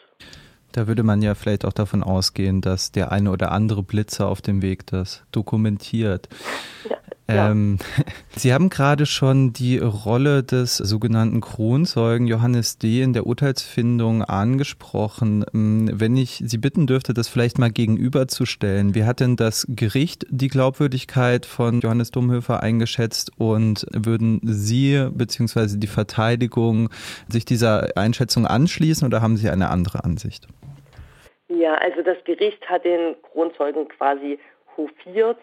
Da 0.72 0.88
würde 0.88 1.04
man 1.04 1.22
ja 1.22 1.36
vielleicht 1.36 1.66
auch 1.66 1.74
davon 1.74 2.04
ausgehen, 2.04 2.62
dass 2.62 2.92
der 2.92 3.12
eine 3.12 3.32
oder 3.32 3.52
andere 3.52 3.84
Blitzer 3.84 4.28
auf 4.28 4.42
dem 4.42 4.62
Weg 4.62 4.88
das 4.88 5.24
dokumentiert. 5.32 6.30
Ja, 6.90 6.98
ähm, 7.28 7.78
Sie 8.36 8.54
haben 8.54 8.70
gerade 8.70 9.06
schon 9.06 9.54
die 9.54 9.78
Rolle 9.78 10.44
des 10.44 10.78
sogenannten 10.78 11.42
Kronzeugen 11.42 12.28
Johannes 12.28 12.78
D. 12.78 13.02
in 13.02 13.14
der 13.14 13.26
Urteilsfindung 13.26 14.24
angesprochen. 14.24 15.46
Ähm, 15.54 15.90
wenn 15.94 16.16
ich 16.16 16.42
Sie 16.46 16.58
bitten 16.58 16.88
dürfte, 16.88 17.14
das 17.14 17.28
vielleicht 17.28 17.58
mal 17.60 17.72
gegenüberzustellen. 17.72 18.96
Wie 18.96 19.04
hat 19.04 19.20
denn 19.20 19.36
das 19.36 19.66
Gericht 19.70 20.26
die 20.30 20.48
Glaubwürdigkeit 20.48 21.46
von 21.46 21.82
Johannes 21.82 22.12
Domhöfer 22.12 22.62
eingeschätzt 22.62 23.32
und 23.38 23.86
würden 23.92 24.40
Sie 24.44 25.08
bzw. 25.12 25.78
die 25.78 25.88
Verteidigung 25.88 26.90
sich 27.28 27.46
dieser 27.46 27.96
Einschätzung 27.96 28.46
anschließen 28.46 29.06
oder 29.06 29.22
haben 29.22 29.38
Sie 29.38 29.50
eine 29.50 29.70
andere 29.70 30.04
Ansicht? 30.04 30.48
Ja, 31.50 31.76
also 31.76 32.02
das 32.02 32.18
Gericht 32.24 32.68
hat 32.70 32.86
den 32.86 33.16
Kronzeugen 33.32 33.88
quasi 33.90 34.40
hofiert 34.78 35.38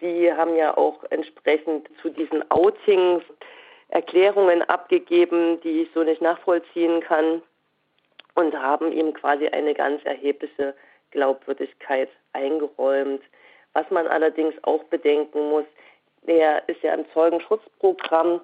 Sie 0.00 0.32
haben 0.32 0.56
ja 0.56 0.76
auch 0.76 1.04
entsprechend 1.10 1.88
zu 2.00 2.10
diesen 2.10 2.48
Outings 2.50 3.22
Erklärungen 3.88 4.62
abgegeben, 4.62 5.60
die 5.60 5.82
ich 5.82 5.88
so 5.92 6.02
nicht 6.02 6.22
nachvollziehen 6.22 7.00
kann 7.00 7.42
und 8.34 8.54
haben 8.54 8.90
ihm 8.90 9.12
quasi 9.12 9.48
eine 9.48 9.74
ganz 9.74 10.02
erhebliche 10.04 10.74
Glaubwürdigkeit 11.10 12.08
eingeräumt. 12.32 13.22
Was 13.74 13.90
man 13.90 14.06
allerdings 14.06 14.54
auch 14.62 14.82
bedenken 14.84 15.50
muss, 15.50 15.66
er 16.26 16.66
ist 16.68 16.82
ja 16.82 16.94
im 16.94 17.04
Zeugenschutzprogramm 17.12 18.40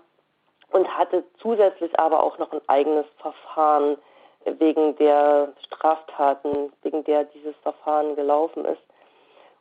und 0.73 0.99
hatte 0.99 1.25
zusätzlich 1.39 1.99
aber 1.99 2.23
auch 2.23 2.37
noch 2.39 2.53
ein 2.53 2.61
eigenes 2.67 3.07
Verfahren 3.19 3.97
wegen 4.45 4.97
der 4.97 5.53
Straftaten, 5.65 6.73
wegen 6.83 7.05
der 7.05 7.25
dieses 7.25 7.55
Verfahren 7.63 8.17
gelaufen 8.17 8.65
ist 8.67 8.83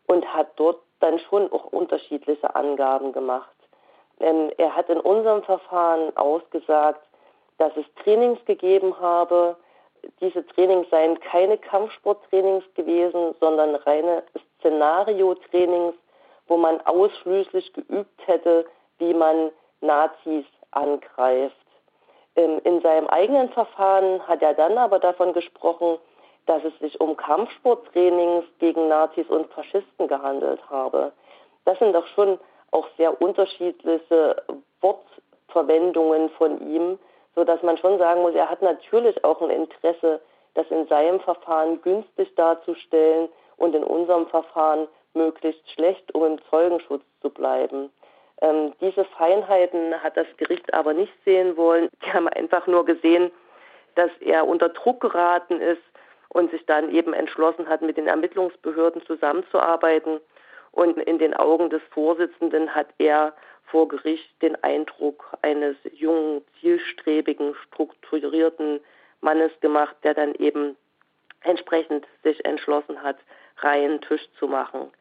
und 0.08 0.26
hat 0.34 0.50
dort 0.58 0.80
dann 1.00 1.20
schon 1.20 1.52
auch 1.52 1.66
unterschiedliche 1.66 2.56
Angaben 2.56 3.12
gemacht. 3.14 3.56
Ähm, 4.20 4.52
er 4.58 4.76
hat 4.76 4.90
in 4.90 5.00
unserem 5.00 5.44
Verfahren 5.44 6.16
ausgesagt, 6.18 7.02
dass 7.58 7.76
es 7.76 7.86
Trainings 8.04 8.44
gegeben 8.46 9.00
habe. 9.00 9.56
Diese 10.22 10.46
Trainings 10.48 10.90
seien 10.90 11.20
keine 11.20 11.58
Kampfsporttrainings 11.58 12.64
gewesen, 12.76 13.36
sondern 13.40 13.76
reine 13.76 14.24
Szenario-Trainings, 14.60 15.96
wo 16.48 16.58
man 16.58 16.80
ausschließlich 16.82 17.74
geübt 17.74 18.28
hätte, 18.28 18.66
wie 19.00 19.14
man 19.14 19.52
Nazis 19.82 20.46
angreift. 20.72 21.56
Ähm, 22.36 22.62
in 22.64 22.82
seinem 22.82 23.08
eigenen 23.08 23.50
Verfahren 23.50 24.26
hat 24.28 24.42
er 24.42 24.54
dann 24.54 24.78
aber 24.78 25.00
davon 25.00 25.34
gesprochen, 25.34 25.98
dass 26.48 26.64
es 26.64 26.78
sich 26.80 27.00
um 27.00 27.16
Kampfsporttrainings 27.16 28.46
gegen 28.60 28.88
Nazis 28.88 29.28
und 29.28 29.52
Faschisten 29.54 30.08
gehandelt 30.08 30.62
habe. 30.70 31.12
Das 31.66 31.78
sind 31.80 31.94
doch 31.94 32.08
schon 32.08 32.40
auch 32.72 32.88
sehr 32.98 33.22
unterschiedliche 33.22 34.42
Wortverwendungen 34.82 36.30
von 36.32 36.60
ihm, 36.72 36.98
so 37.36 37.44
dass 37.44 37.62
man 37.62 37.78
schon 37.78 38.00
sagen 38.00 38.22
muss, 38.22 38.34
er 38.34 38.50
hat 38.50 38.62
natürlich 38.62 39.24
auch 39.24 39.42
ein 39.42 39.50
Interesse, 39.50 40.22
das 40.56 40.66
in 40.72 40.88
seinem 40.88 41.20
Verfahren 41.20 41.82
günstig 41.82 42.34
darzustellen 42.36 43.30
und 43.58 43.76
in 43.76 43.84
unserem 43.84 44.26
Verfahren 44.28 44.88
möglichst 45.14 45.70
schlecht, 45.72 46.14
um 46.16 46.26
im 46.26 46.40
Zeugenschutz 46.50 47.04
zu 47.22 47.30
bleiben. 47.30 47.92
Ähm, 48.42 48.74
diese 48.82 49.04
Feinheiten 49.06 50.02
hat 50.02 50.16
das 50.16 50.28
Gericht 50.38 50.74
aber 50.74 50.94
nicht 50.94 51.14
sehen 51.26 51.58
wollen. 51.58 51.90
Die 52.06 52.14
haben 52.14 52.28
einfach 52.28 52.68
nur 52.68 52.86
gesehen, 52.86 53.32
dass 53.96 54.12
er 54.20 54.48
unter 54.48 54.70
Druck 54.70 55.02
geraten 55.02 55.60
ist, 55.60 55.82
und 56.30 56.52
sich 56.52 56.66
dann 56.66 56.92
eben 56.92 57.14
entschlossen 57.14 57.68
hat, 57.70 57.82
mit 57.82 57.98
den 57.98 58.08
Ermittlungsbehörden 58.08 59.06
zusammenzuarbeiten. 59.06 60.20
Und 60.72 60.98
in 60.98 61.18
den 61.18 61.34
Augen 61.34 61.70
des 61.70 61.82
Vorsitzenden 61.92 62.76
hat 62.76 62.88
er 62.98 63.34
vor 63.66 63.88
Gericht 63.88 64.30
den 64.42 64.62
Eindruck 64.64 65.38
eines 65.42 65.76
jungen, 65.94 66.42
zielstrebigen, 66.60 67.56
strukturierten 67.68 68.80
Mannes 69.22 69.52
gemacht, 69.62 69.96
der 70.04 70.14
dann 70.14 70.36
eben 70.36 70.78
entsprechend 71.42 72.06
sich 72.24 72.44
entschlossen 72.46 73.02
hat, 73.02 73.18
reinen 73.58 74.02
Tisch 74.02 74.28
zu 74.40 74.48
machen. 74.48 74.92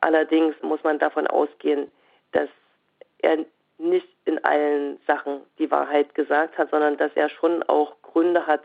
Allerdings 0.00 0.54
muss 0.62 0.82
man 0.82 0.98
davon 0.98 1.26
ausgehen, 1.26 1.90
dass 2.32 2.48
er 3.18 3.44
nicht 3.78 4.08
in 4.24 4.42
allen 4.44 5.00
Sachen 5.06 5.40
die 5.58 5.70
Wahrheit 5.70 6.14
gesagt 6.14 6.58
hat, 6.58 6.70
sondern 6.70 6.96
dass 6.96 7.12
er 7.14 7.28
schon 7.28 7.62
auch 7.64 7.94
Gründe 8.02 8.46
hat, 8.46 8.62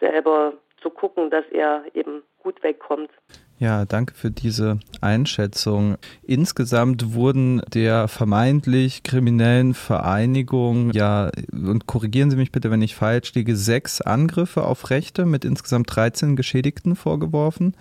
selber 0.00 0.52
zu 0.82 0.90
gucken, 0.90 1.30
dass 1.30 1.44
er 1.50 1.84
eben 1.94 2.22
gut 2.42 2.62
wegkommt. 2.62 3.10
Ja, 3.58 3.84
danke 3.84 4.14
für 4.14 4.30
diese 4.30 4.78
Einschätzung. 5.00 5.96
Insgesamt 6.22 7.14
wurden 7.14 7.60
der 7.74 8.06
vermeintlich 8.06 9.02
kriminellen 9.02 9.74
Vereinigung, 9.74 10.92
ja, 10.92 11.30
und 11.52 11.86
korrigieren 11.86 12.30
Sie 12.30 12.36
mich 12.36 12.52
bitte, 12.52 12.70
wenn 12.70 12.82
ich 12.82 12.94
falsch 12.94 13.34
liege, 13.34 13.56
sechs 13.56 14.00
Angriffe 14.00 14.62
auf 14.62 14.90
Rechte 14.90 15.26
mit 15.26 15.44
insgesamt 15.44 15.94
13 15.94 16.36
Geschädigten 16.36 16.94
vorgeworfen. 16.94 17.76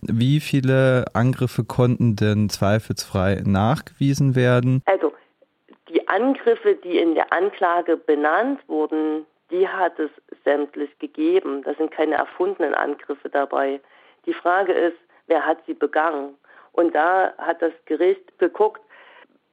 Wie 0.00 0.40
viele 0.40 1.04
Angriffe 1.12 1.64
konnten 1.64 2.16
denn 2.16 2.48
zweifelsfrei 2.48 3.42
nachgewiesen 3.44 4.34
werden? 4.34 4.82
Also, 4.86 5.12
die 5.90 6.08
Angriffe, 6.08 6.78
die 6.82 6.98
in 6.98 7.14
der 7.14 7.32
Anklage 7.34 7.98
benannt 7.98 8.60
wurden, 8.66 9.26
die 9.52 9.68
hat 9.68 9.98
es 9.98 10.10
sämtlich 10.44 10.98
gegeben. 10.98 11.62
Da 11.62 11.74
sind 11.74 11.92
keine 11.92 12.16
erfundenen 12.16 12.74
Angriffe 12.74 13.28
dabei. 13.28 13.80
Die 14.26 14.34
Frage 14.34 14.72
ist, 14.72 14.96
wer 15.26 15.46
hat 15.46 15.58
sie 15.66 15.74
begangen? 15.74 16.36
Und 16.72 16.94
da 16.94 17.34
hat 17.38 17.60
das 17.60 17.72
Gericht 17.84 18.38
geguckt, 18.38 18.80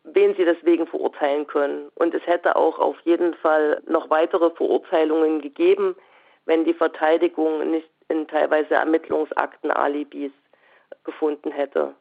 wen 0.03 0.33
sie 0.35 0.45
deswegen 0.45 0.87
verurteilen 0.87 1.45
können. 1.45 1.89
Und 1.95 2.15
es 2.15 2.25
hätte 2.25 2.55
auch 2.55 2.79
auf 2.79 2.99
jeden 3.01 3.33
Fall 3.35 3.81
noch 3.85 4.09
weitere 4.09 4.49
Verurteilungen 4.51 5.41
gegeben, 5.41 5.95
wenn 6.45 6.63
die 6.63 6.73
Verteidigung 6.73 7.69
nicht 7.69 7.89
in 8.07 8.27
teilweise 8.27 8.75
Ermittlungsakten 8.75 9.69
Alibis 9.69 10.31
gefunden 11.03 11.51
hätte. 11.51 11.93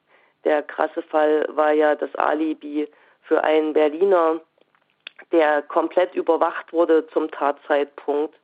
Der 0.44 0.62
krasse 0.62 1.02
Fall 1.02 1.46
war 1.50 1.72
ja 1.72 1.96
das 1.96 2.14
Alibi 2.14 2.88
für 3.22 3.42
einen 3.42 3.72
Berliner, 3.72 4.40
der 5.32 5.62
komplett 5.62 6.14
überwacht 6.14 6.72
wurde 6.72 7.06
zum 7.08 7.30
Tatzeitpunkt. 7.30 8.34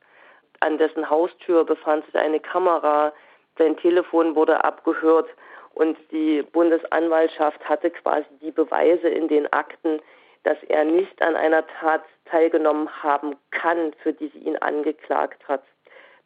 An 0.59 0.77
dessen 0.77 1.09
Haustür 1.09 1.63
befand 1.63 2.05
sich 2.05 2.15
eine 2.15 2.39
Kamera, 2.39 3.13
sein 3.57 3.77
Telefon 3.77 4.35
wurde 4.35 4.63
abgehört 4.63 5.29
und 5.73 5.97
die 6.11 6.41
Bundesanwaltschaft 6.41 7.67
hatte 7.67 7.91
quasi 7.91 8.27
die 8.41 8.51
Beweise 8.51 9.09
in 9.09 9.27
den 9.27 9.51
Akten, 9.51 10.01
dass 10.43 10.57
er 10.63 10.85
nicht 10.85 11.21
an 11.21 11.35
einer 11.35 11.65
Tat 11.67 12.03
teilgenommen 12.25 12.89
haben 13.03 13.35
kann, 13.51 13.93
für 14.01 14.13
die 14.13 14.27
sie 14.29 14.39
ihn 14.39 14.57
angeklagt 14.57 15.47
hat. 15.47 15.63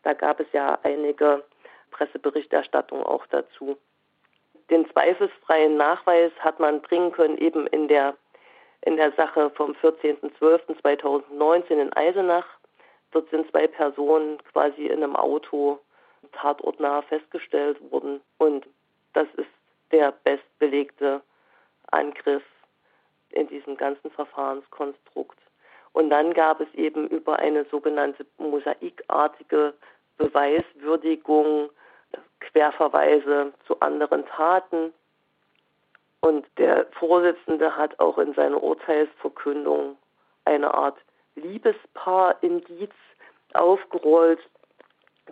Da 0.04 0.14
gab 0.14 0.40
es 0.40 0.48
ja 0.54 0.78
einige 0.84 1.44
Presseberichterstattungen 1.92 3.06
auch 3.06 3.26
dazu. 3.28 3.78
Den 4.70 4.90
zweifelsfreien 4.92 5.78
Nachweis 5.78 6.32
hat 6.40 6.60
man 6.60 6.82
bringen 6.82 7.12
können 7.12 7.38
eben 7.38 7.66
in 7.68 7.88
der 7.88 8.16
in 8.82 8.98
der 8.98 9.12
Sache 9.14 9.50
vom 9.52 9.72
14.12.2019 9.74 11.72
in 11.72 11.94
Eisenach. 11.94 12.46
Dort 13.12 13.30
sind 13.30 13.50
zwei 13.52 13.68
Personen 13.68 14.38
quasi 14.52 14.86
in 14.88 15.04
einem 15.04 15.16
Auto 15.16 15.80
tatortnah 16.34 17.02
festgestellt 17.04 17.78
wurden. 17.92 18.22
Und 18.38 18.66
das 19.14 19.28
ist 19.38 19.50
der 19.92 20.14
bestbelegte 20.24 21.22
Angriff 21.92 22.44
in 23.32 23.48
diesem 23.48 23.78
ganzen 23.78 24.12
Verfahrenskonstrukt. 24.12 25.38
Und 25.94 26.10
dann 26.10 26.34
gab 26.34 26.62
es 26.62 26.72
eben 26.76 27.08
über 27.08 27.40
eine 27.40 27.66
sogenannte 27.66 28.26
mosaikartige 28.38 29.74
Beweiswürdigung 30.18 31.70
Querverweise 32.40 33.54
zu 33.66 33.80
anderen 33.80 34.26
Taten. 34.28 34.94
Und 36.22 36.46
der 36.58 36.86
Vorsitzende 36.92 37.76
hat 37.76 38.00
auch 38.00 38.18
in 38.18 38.34
seiner 38.34 38.62
Urteilsverkündung 38.62 39.98
eine 40.46 40.74
Art 40.74 40.98
Liebespaar-Indiz 41.36 42.92
aufgerollt, 43.54 44.40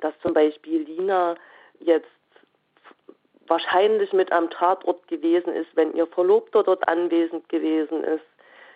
dass 0.02 0.14
zum 0.22 0.34
Beispiel 0.34 0.84
Lina 0.84 1.36
jetzt 1.80 2.08
wahrscheinlich 3.48 4.14
mit 4.14 4.32
am 4.32 4.50
Tatort 4.50 5.08
gewesen 5.08 5.54
ist, 5.54 5.70
wenn 5.76 5.94
ihr 5.94 6.08
Verlobter 6.08 6.64
dort 6.64 6.88
anwesend 6.88 7.48
gewesen 7.50 8.04
ist, 8.04 8.26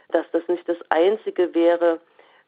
dass 0.10 0.26
das 0.32 0.48
nicht 0.48 0.68
das 0.68 0.78
Einzige 0.90 1.54
wäre, 1.54 2.00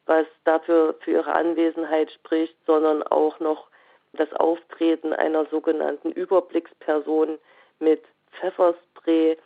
was 0.06 0.26
dafür 0.44 0.94
für 1.00 1.12
ihre 1.12 1.32
Anwesenheit 1.32 2.10
spricht, 2.12 2.56
sondern 2.66 3.02
auch 3.04 3.40
noch 3.40 3.68
das 4.12 4.32
Auftreten 4.34 5.12
einer 5.12 5.46
sogenannten 5.46 6.12
Überblicksperson 6.12 7.38
mit 7.78 8.02
Pfefferspray. 8.32 9.36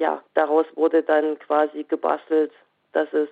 Ja, 0.00 0.22
daraus 0.32 0.64
wurde 0.76 1.02
dann 1.02 1.38
quasi 1.38 1.84
gebastelt, 1.84 2.52
dass 2.92 3.12
es 3.12 3.28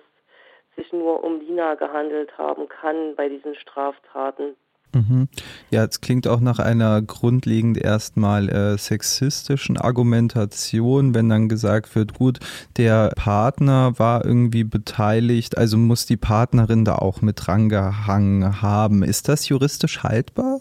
sich 0.75 0.93
nur 0.93 1.23
um 1.23 1.41
Lina 1.41 1.73
gehandelt 1.73 2.37
haben 2.37 2.69
kann 2.69 3.15
bei 3.15 3.27
diesen 3.27 3.55
Straftaten. 3.55 4.55
Mhm. 4.93 5.27
Ja, 5.71 5.83
es 5.83 5.99
klingt 5.99 6.27
auch 6.27 6.39
nach 6.39 6.59
einer 6.59 7.01
grundlegend 7.01 7.83
erstmal 7.83 8.49
äh, 8.49 8.77
sexistischen 8.77 9.77
Argumentation, 9.77 11.15
wenn 11.15 11.27
dann 11.27 11.49
gesagt 11.49 11.95
wird, 11.95 12.13
gut, 12.13 12.37
der 12.77 13.13
Partner 13.15 13.93
war 13.97 14.23
irgendwie 14.23 14.63
beteiligt, 14.63 15.57
also 15.57 15.75
muss 15.75 16.05
die 16.05 16.17
Partnerin 16.17 16.85
da 16.85 16.97
auch 16.97 17.23
mit 17.23 17.47
rangehangen 17.47 18.61
haben. 18.61 19.01
Ist 19.01 19.27
das 19.27 19.49
juristisch 19.49 20.03
haltbar? 20.03 20.59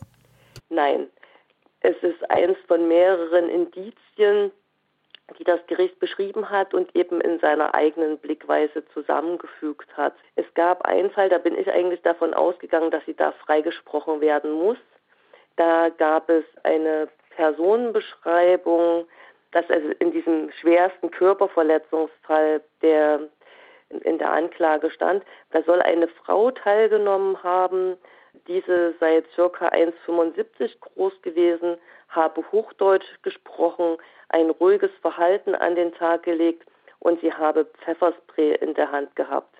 Nein, 0.70 1.06
es 1.80 1.96
ist 2.00 2.30
eins 2.30 2.56
von 2.66 2.88
mehreren 2.88 3.50
Indizien, 3.50 4.52
die 5.38 5.44
das 5.44 5.60
Gericht 5.66 5.98
beschrieben 5.98 6.50
hat 6.50 6.72
und 6.72 6.94
eben 6.96 7.20
in 7.20 7.38
seiner 7.40 7.74
eigenen 7.74 8.18
Blickweise 8.18 8.84
zusammengefügt 8.94 9.94
hat. 9.96 10.14
Es 10.36 10.46
gab 10.54 10.82
einen 10.86 11.10
Fall, 11.10 11.28
da 11.28 11.38
bin 11.38 11.56
ich 11.58 11.70
eigentlich 11.70 12.02
davon 12.02 12.32
ausgegangen, 12.32 12.90
dass 12.90 13.04
sie 13.04 13.14
da 13.14 13.32
freigesprochen 13.32 14.20
werden 14.20 14.52
muss. 14.52 14.78
Da 15.56 15.90
gab 15.90 16.30
es 16.30 16.44
eine 16.62 17.08
Personenbeschreibung, 17.30 19.06
dass 19.52 19.68
also 19.70 19.88
in 19.98 20.12
diesem 20.12 20.50
schwersten 20.60 21.10
Körperverletzungsfall, 21.10 22.62
der 22.82 23.20
in 23.90 24.18
der 24.18 24.30
Anklage 24.30 24.90
stand, 24.90 25.24
da 25.50 25.62
soll 25.62 25.80
eine 25.80 26.08
Frau 26.08 26.50
teilgenommen 26.50 27.42
haben, 27.42 27.96
diese 28.46 28.94
sei 29.00 29.22
circa 29.34 29.68
1,75 29.68 30.78
groß 30.80 31.22
gewesen, 31.22 31.76
habe 32.08 32.42
Hochdeutsch 32.52 33.22
gesprochen, 33.22 33.98
ein 34.28 34.50
ruhiges 34.50 34.90
Verhalten 35.00 35.54
an 35.54 35.74
den 35.74 35.92
Tag 35.94 36.22
gelegt 36.22 36.66
und 37.00 37.20
sie 37.20 37.32
habe 37.32 37.64
Pfefferspray 37.64 38.54
in 38.56 38.74
der 38.74 38.90
Hand 38.90 39.14
gehabt. 39.16 39.54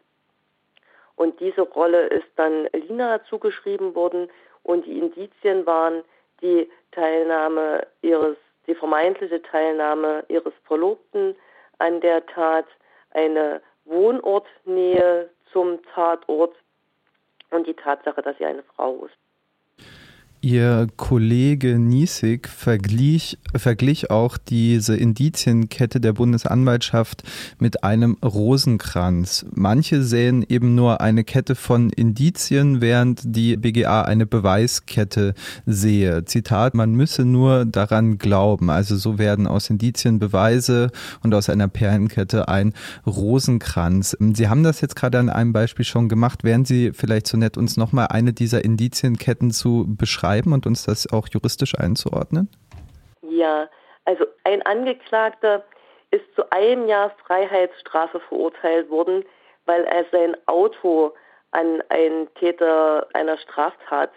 Und 1.17 1.41
diese 1.41 1.63
Rolle 1.63 2.07
ist 2.07 2.29
dann 2.37 2.69
Lina 2.73 3.25
zugeschrieben 3.25 3.95
worden 3.95 4.31
und 4.63 4.87
die 4.87 4.99
Indizien 4.99 5.67
waren 5.67 6.05
die 6.41 6.71
Teilnahme 6.93 7.87
ihres, 8.03 8.37
die 8.67 8.75
vermeintliche 8.75 9.43
Teilnahme 9.43 10.25
ihres 10.29 10.53
Verlobten 10.67 11.35
an 11.79 12.01
der 12.01 12.25
Tat, 12.27 12.67
eine 13.13 13.61
Wohnortnähe 13.85 15.31
zum 15.53 15.83
Tatort 15.95 16.55
und 17.51 17.67
die 17.67 17.75
Tatsache, 17.75 18.23
dass 18.23 18.37
sie 18.39 18.47
eine 18.47 18.63
Frau 18.63 19.05
ist. 19.05 19.17
Ihr 20.41 20.87
Kollege 20.97 21.81
Niesig 21.81 22.49
verglich, 22.49 23.39
verglich 23.57 24.13
auch 24.13 24.39
diese 24.39 24.97
Indizienkette 24.97 26.01
der 26.01 26.13
Bundesanwaltschaft 26.13 27.25
mit 27.59 27.83
einem 27.83 28.17
Rosenkranz. 28.25 29.47
Manche 29.53 30.05
sehen 30.05 30.47
eben 30.49 30.77
nur 30.77 31.01
eine 31.01 31.25
Kette 31.25 31.57
von 31.57 31.91
Indizien, 31.91 32.81
während 32.81 33.23
die 33.25 33.57
BGA 33.57 34.03
eine 34.03 34.27
Beweiskette 34.27 35.35
sehe. 35.67 36.25
Zitat, 36.25 36.73
man 36.73 36.93
müsse 36.93 37.25
nur 37.25 37.65
daran 37.65 38.19
glauben. 38.19 38.71
Also 38.71 38.95
so 38.97 39.19
werden 39.19 39.49
aus 39.49 39.69
Indizien 39.71 40.21
Beweise 40.21 40.93
und 41.21 41.35
aus 41.35 41.49
einer 41.51 41.67
Perlenkette 41.67 42.47
ein 42.47 42.75
Rosenkranz. 43.05 44.17
Sie 44.35 44.49
haben 44.49 44.63
das 44.63 44.83
jetzt 44.83 44.95
gerade 44.95 45.19
an 45.19 45.31
einem 45.31 45.53
Beispiel 45.53 45.85
schon 45.85 46.09
gemacht. 46.09 46.45
Wären 46.45 46.65
Sie 46.65 46.93
vielleicht 46.93 47.27
so 47.27 47.37
nett, 47.37 47.57
uns 47.57 47.77
nochmal 47.77 48.07
eine 48.07 48.33
dieser 48.33 48.65
Indizienketten 48.65 49.51
zu 49.51 49.85
beschreiben? 49.89 50.28
Beschreiben 50.29 50.53
und 50.53 50.67
uns 50.67 50.85
das 50.85 51.11
auch 51.13 51.29
juristisch 51.29 51.75
einzuordnen? 51.79 52.49
Ja, 53.23 53.69
also 54.05 54.25
ein 54.45 54.63
Angeklagter 54.63 55.65
ist 56.11 56.25
zu 56.35 56.51
einem 56.51 56.87
Jahr 56.87 57.11
Freiheitsstrafe 57.27 58.21
verurteilt 58.21 58.91
worden, 58.91 59.25
weil 59.67 59.85
er 59.85 60.05
sein 60.11 60.37
Auto 60.47 61.13
an 61.51 61.83
einen 61.89 62.33
Täter 62.35 63.07
einer 63.15 63.37
Straftat 63.39 64.11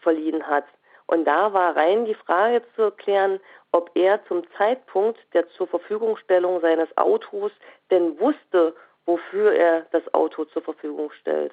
verliehen 0.00 0.46
hat. 0.46 0.64
Und 1.06 1.24
da 1.24 1.52
war 1.52 1.76
rein 1.76 2.04
die 2.04 2.14
Frage 2.14 2.62
zu 2.76 2.90
klären, 2.92 3.40
ob 3.72 3.90
er 3.94 4.24
zum 4.26 4.42
Zeitpunkt 4.56 5.18
der 5.32 5.48
zur 5.50 5.66
Verfügungstellung 5.66 6.60
seines 6.60 6.88
Autos 6.96 7.52
denn 7.90 8.18
wusste, 8.18 8.74
wofür 9.06 9.52
er 9.52 9.86
das 9.92 10.02
Auto 10.14 10.44
zur 10.44 10.62
Verfügung 10.62 11.10
stellt. 11.20 11.52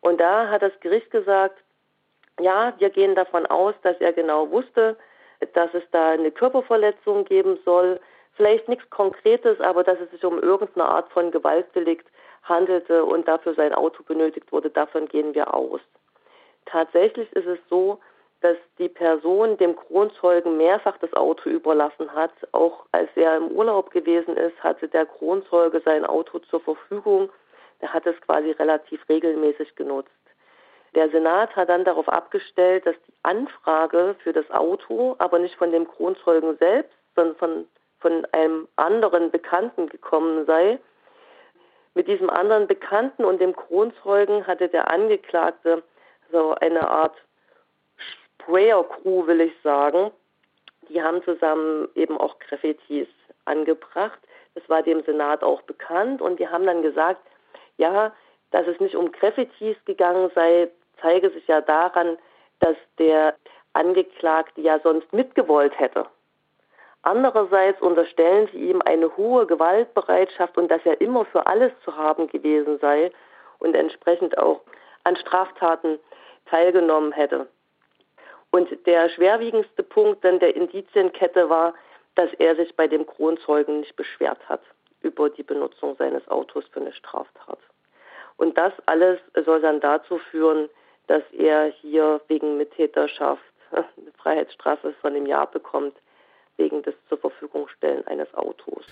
Und 0.00 0.20
da 0.20 0.48
hat 0.48 0.62
das 0.62 0.72
Gericht 0.80 1.10
gesagt, 1.10 1.58
ja, 2.40 2.72
wir 2.78 2.90
gehen 2.90 3.14
davon 3.14 3.46
aus, 3.46 3.74
dass 3.82 3.96
er 4.00 4.12
genau 4.12 4.50
wusste, 4.50 4.96
dass 5.54 5.72
es 5.74 5.82
da 5.92 6.10
eine 6.10 6.30
Körperverletzung 6.30 7.24
geben 7.24 7.58
soll. 7.64 8.00
Vielleicht 8.34 8.68
nichts 8.68 8.88
Konkretes, 8.90 9.60
aber 9.60 9.84
dass 9.84 9.98
es 10.00 10.10
sich 10.10 10.24
um 10.24 10.40
irgendeine 10.40 10.88
Art 10.88 11.10
von 11.12 11.30
Gewaltdelikt 11.30 12.06
handelte 12.44 13.04
und 13.04 13.28
dafür 13.28 13.54
sein 13.54 13.74
Auto 13.74 14.02
benötigt 14.02 14.50
wurde. 14.52 14.70
Davon 14.70 15.06
gehen 15.08 15.34
wir 15.34 15.54
aus. 15.54 15.80
Tatsächlich 16.66 17.30
ist 17.32 17.46
es 17.46 17.58
so, 17.68 17.98
dass 18.40 18.56
die 18.78 18.88
Person 18.88 19.56
dem 19.56 19.74
Kronzeugen 19.74 20.56
mehrfach 20.56 20.96
das 20.98 21.12
Auto 21.14 21.50
überlassen 21.50 22.12
hat. 22.14 22.30
Auch 22.52 22.86
als 22.92 23.10
er 23.16 23.36
im 23.36 23.48
Urlaub 23.48 23.90
gewesen 23.90 24.36
ist, 24.36 24.62
hatte 24.62 24.88
der 24.88 25.06
Kronzeuge 25.06 25.82
sein 25.84 26.04
Auto 26.04 26.38
zur 26.38 26.60
Verfügung. 26.60 27.30
Er 27.80 27.92
hat 27.92 28.06
es 28.06 28.20
quasi 28.20 28.52
relativ 28.52 29.00
regelmäßig 29.08 29.74
genutzt. 29.74 30.10
Der 30.94 31.10
Senat 31.10 31.54
hat 31.54 31.68
dann 31.68 31.84
darauf 31.84 32.08
abgestellt, 32.08 32.86
dass 32.86 32.96
die 33.06 33.14
Anfrage 33.22 34.16
für 34.22 34.32
das 34.32 34.50
Auto 34.50 35.16
aber 35.18 35.38
nicht 35.38 35.56
von 35.56 35.70
dem 35.70 35.86
Kronzeugen 35.86 36.56
selbst, 36.58 36.92
sondern 37.14 37.36
von, 37.36 37.68
von 38.00 38.26
einem 38.32 38.68
anderen 38.76 39.30
Bekannten 39.30 39.88
gekommen 39.88 40.46
sei. 40.46 40.78
Mit 41.94 42.08
diesem 42.08 42.30
anderen 42.30 42.66
Bekannten 42.66 43.24
und 43.24 43.40
dem 43.40 43.54
Kronzeugen 43.54 44.46
hatte 44.46 44.68
der 44.68 44.88
Angeklagte 44.88 45.82
so 46.30 46.54
eine 46.54 46.88
Art 46.88 47.16
Sprayer-Crew, 48.48 49.26
will 49.26 49.40
ich 49.40 49.52
sagen. 49.62 50.10
Die 50.88 51.02
haben 51.02 51.22
zusammen 51.24 51.88
eben 51.94 52.16
auch 52.16 52.38
Graffitis 52.38 53.08
angebracht. 53.44 54.18
Das 54.54 54.68
war 54.68 54.82
dem 54.82 55.02
Senat 55.04 55.42
auch 55.42 55.62
bekannt 55.62 56.22
und 56.22 56.38
die 56.40 56.48
haben 56.48 56.66
dann 56.66 56.82
gesagt, 56.82 57.20
ja, 57.76 58.12
dass 58.50 58.66
es 58.66 58.80
nicht 58.80 58.96
um 58.96 59.12
Graffitis 59.12 59.76
gegangen 59.84 60.30
sei, 60.34 60.70
zeige 61.00 61.30
sich 61.30 61.46
ja 61.46 61.60
daran, 61.60 62.18
dass 62.60 62.76
der 62.98 63.34
Angeklagte 63.72 64.60
ja 64.60 64.80
sonst 64.80 65.12
mitgewollt 65.12 65.78
hätte. 65.78 66.06
Andererseits 67.02 67.80
unterstellen 67.80 68.48
sie 68.52 68.70
ihm 68.70 68.82
eine 68.84 69.16
hohe 69.16 69.46
Gewaltbereitschaft 69.46 70.58
und 70.58 70.68
dass 70.68 70.84
er 70.84 71.00
immer 71.00 71.24
für 71.24 71.46
alles 71.46 71.72
zu 71.84 71.96
haben 71.96 72.28
gewesen 72.28 72.78
sei 72.80 73.12
und 73.60 73.74
entsprechend 73.74 74.36
auch 74.36 74.60
an 75.04 75.16
Straftaten 75.16 75.98
teilgenommen 76.46 77.12
hätte. 77.12 77.46
Und 78.50 78.86
der 78.86 79.08
schwerwiegendste 79.10 79.82
Punkt 79.82 80.24
dann 80.24 80.38
der 80.38 80.56
Indizienkette 80.56 81.48
war, 81.48 81.74
dass 82.14 82.32
er 82.34 82.56
sich 82.56 82.74
bei 82.74 82.88
dem 82.88 83.06
Kronzeugen 83.06 83.80
nicht 83.80 83.94
beschwert 83.94 84.40
hat 84.48 84.62
über 85.02 85.30
die 85.30 85.42
Benutzung 85.42 85.94
seines 85.96 86.26
Autos 86.28 86.64
für 86.72 86.80
eine 86.80 86.92
Straftat. 86.92 87.58
Und 88.36 88.58
das 88.58 88.72
alles 88.86 89.20
soll 89.44 89.60
dann 89.60 89.80
dazu 89.80 90.18
führen, 90.18 90.68
dass 91.08 91.22
er 91.36 91.72
hier 91.80 92.20
wegen 92.28 92.56
Mittäterschaft 92.56 93.42
eine 93.72 94.12
Freiheitsstrafe 94.22 94.94
von 95.00 95.14
einem 95.14 95.26
Jahr 95.26 95.50
bekommt, 95.50 95.94
wegen 96.56 96.82
des 96.82 96.94
zur 97.08 97.18
Verfügung 97.18 97.68
stellen 97.76 98.06
eines 98.06 98.32
Autos. 98.34 98.84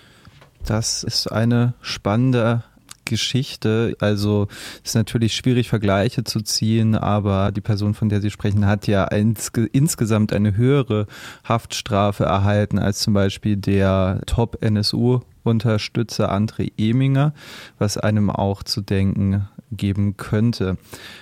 Das 0.67 1.03
ist 1.03 1.27
eine 1.27 1.73
spannende 1.81 2.63
Geschichte. 3.07 3.95
Also 3.99 4.47
ist 4.83 4.95
natürlich 4.95 5.33
schwierig, 5.33 5.69
Vergleiche 5.69 6.23
zu 6.23 6.41
ziehen, 6.41 6.95
aber 6.95 7.51
die 7.51 7.61
Person, 7.61 7.93
von 7.93 8.09
der 8.09 8.21
Sie 8.21 8.29
sprechen, 8.29 8.67
hat 8.67 8.87
ja 8.87 9.05
insge 9.05 9.67
insgesamt 9.71 10.33
eine 10.33 10.55
höhere 10.55 11.07
Haftstrafe 11.47 12.25
erhalten 12.25 12.79
als 12.79 12.99
zum 12.99 13.13
Beispiel 13.13 13.57
der 13.57 14.21
Top-NSU-Unterstützer 14.27 16.31
André 16.31 16.71
Eminger, 16.77 17.33
was 17.79 17.97
einem 17.97 18.29
auch 18.29 18.63
zu 18.63 18.81
denken 18.81 19.49
geben 19.71 20.17
könnte. 20.17 20.77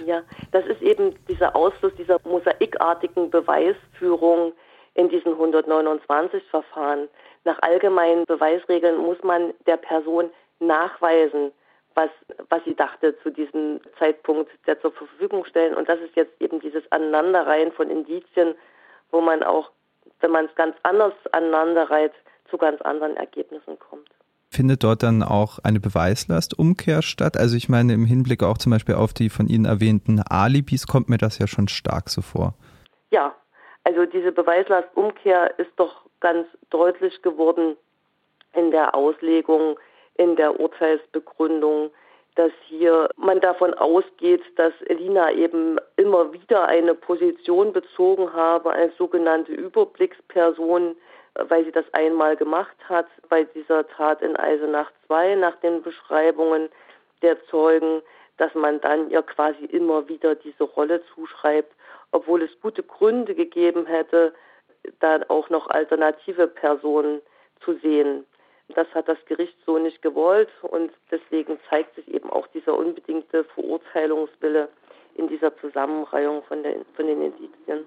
Ja, 0.06 0.22
das 0.52 0.66
ist 0.66 0.82
eben 0.82 1.16
dieser 1.28 1.56
Ausfluss 1.56 1.94
dieser 1.98 2.20
mosaikartigen 2.24 3.30
Beweisführung 3.30 4.54
in 4.94 5.10
diesen 5.10 5.34
129 5.34 6.44
Verfahren. 6.50 7.08
Nach 7.44 7.60
allgemeinen 7.62 8.26
Beweisregeln 8.26 8.98
muss 8.98 9.22
man 9.24 9.54
der 9.68 9.78
Person 9.78 10.30
nachweisen, 10.60 11.52
was, 11.96 12.10
was 12.50 12.64
sie 12.66 12.76
dachte 12.76 13.18
zu 13.24 13.32
diesem 13.32 13.80
Zeitpunkt 13.98 14.52
der 14.68 14.80
zur 14.82 14.92
Verfügung 14.92 15.46
stellen. 15.46 15.74
Und 15.74 15.90
das 15.90 16.00
ist 16.00 16.16
jetzt 16.16 16.40
eben 16.40 16.60
dieses 16.60 16.84
Aneinanderreihen 16.92 17.72
von 17.72 17.90
Indizien, 17.90 18.54
wo 19.12 19.22
man 19.22 19.44
auch, 19.44 19.72
wenn 20.20 20.32
man 20.32 20.46
es 20.46 20.56
ganz 20.56 20.76
anders 20.84 21.14
aneinanderreiht, 21.32 22.14
zu 22.50 22.58
ganz 22.58 22.82
anderen 22.82 23.18
Ergebnissen 23.18 23.80
kommt. 23.80 24.10
Findet 24.52 24.84
dort 24.84 25.04
dann 25.04 25.24
auch 25.24 25.60
eine 25.64 25.80
Beweislastumkehr 25.80 27.02
statt? 27.02 27.38
Also 27.38 27.58
ich 27.58 27.68
meine, 27.68 27.94
im 27.94 28.06
Hinblick 28.06 28.44
auch 28.44 28.58
zum 28.58 28.72
Beispiel 28.72 28.96
auf 28.96 29.14
die 29.14 29.30
von 29.30 29.48
Ihnen 29.48 29.66
erwähnten 29.66 30.22
Alibis 30.22 30.88
kommt 30.88 31.10
mir 31.10 31.18
das 31.18 31.40
ja 31.40 31.48
schon 31.48 31.68
stark 31.68 32.10
so 32.10 32.22
vor. 32.22 32.54
Ja, 33.10 33.36
also 33.84 34.06
diese 34.06 34.32
Beweislastumkehr 34.32 35.58
ist 35.60 35.72
doch 35.78 36.06
ganz 36.20 36.48
deutlich 36.70 37.22
geworden 37.22 37.76
in 38.54 38.72
der 38.72 38.96
Auslegung, 38.96 39.78
in 40.16 40.36
der 40.36 40.60
Urteilsbegründung, 40.60 41.92
dass 42.36 42.52
hier 42.68 43.10
man 43.18 43.40
davon 43.40 43.74
ausgeht, 43.74 44.42
dass 44.58 44.74
Elina 44.88 45.32
eben 45.32 45.78
immer 45.96 46.34
wieder 46.34 46.68
eine 46.68 46.94
Position 46.94 47.72
bezogen 47.72 48.34
habe 48.34 48.72
als 48.72 48.96
sogenannte 48.98 49.54
Überblicksperson, 49.54 50.96
weil 51.36 51.66
sie 51.66 51.72
das 51.72 51.86
einmal 51.94 52.36
gemacht 52.36 52.76
hat 52.90 53.08
bei 53.30 53.44
dieser 53.44 53.88
Tat 53.88 54.22
in 54.22 54.36
Eisenach 54.36 54.92
2 55.08 55.36
nach 55.36 55.56
den 55.58 55.82
Beschreibungen 55.82 56.70
der 57.22 57.42
Zeugen, 57.46 58.02
dass 58.38 58.54
man 58.54 58.82
dann 58.82 59.10
ihr 59.10 59.22
quasi 59.22 59.64
immer 59.66 60.08
wieder 60.10 60.36
diese 60.36 60.64
Rolle 60.64 61.02
zuschreibt 61.14 61.72
obwohl 62.16 62.44
es 62.44 62.62
gute 62.62 62.82
Gründe 62.82 63.36
gegeben 63.36 63.86
hätte, 63.86 64.34
dann 65.02 65.24
auch 65.26 65.50
noch 65.50 65.68
alternative 65.68 66.48
Personen 66.48 67.22
zu 67.60 67.74
sehen. 67.80 68.26
Das 68.70 68.88
hat 68.94 69.08
das 69.08 69.24
Gericht 69.26 69.56
so 69.66 69.78
nicht 69.78 70.02
gewollt 70.02 70.50
und 70.62 70.92
deswegen 71.12 71.60
zeigt 71.70 71.96
sich 71.96 72.08
eben 72.14 72.30
auch 72.30 72.48
dieser 72.48 72.78
unbedingte 72.78 73.44
Verurteilungswille 73.44 74.70
in 75.16 75.28
dieser 75.28 75.56
Zusammenreihung 75.58 76.44
von, 76.44 76.64
der, 76.64 76.78
von 76.96 77.08
den 77.08 77.22
Indizien. 77.22 77.86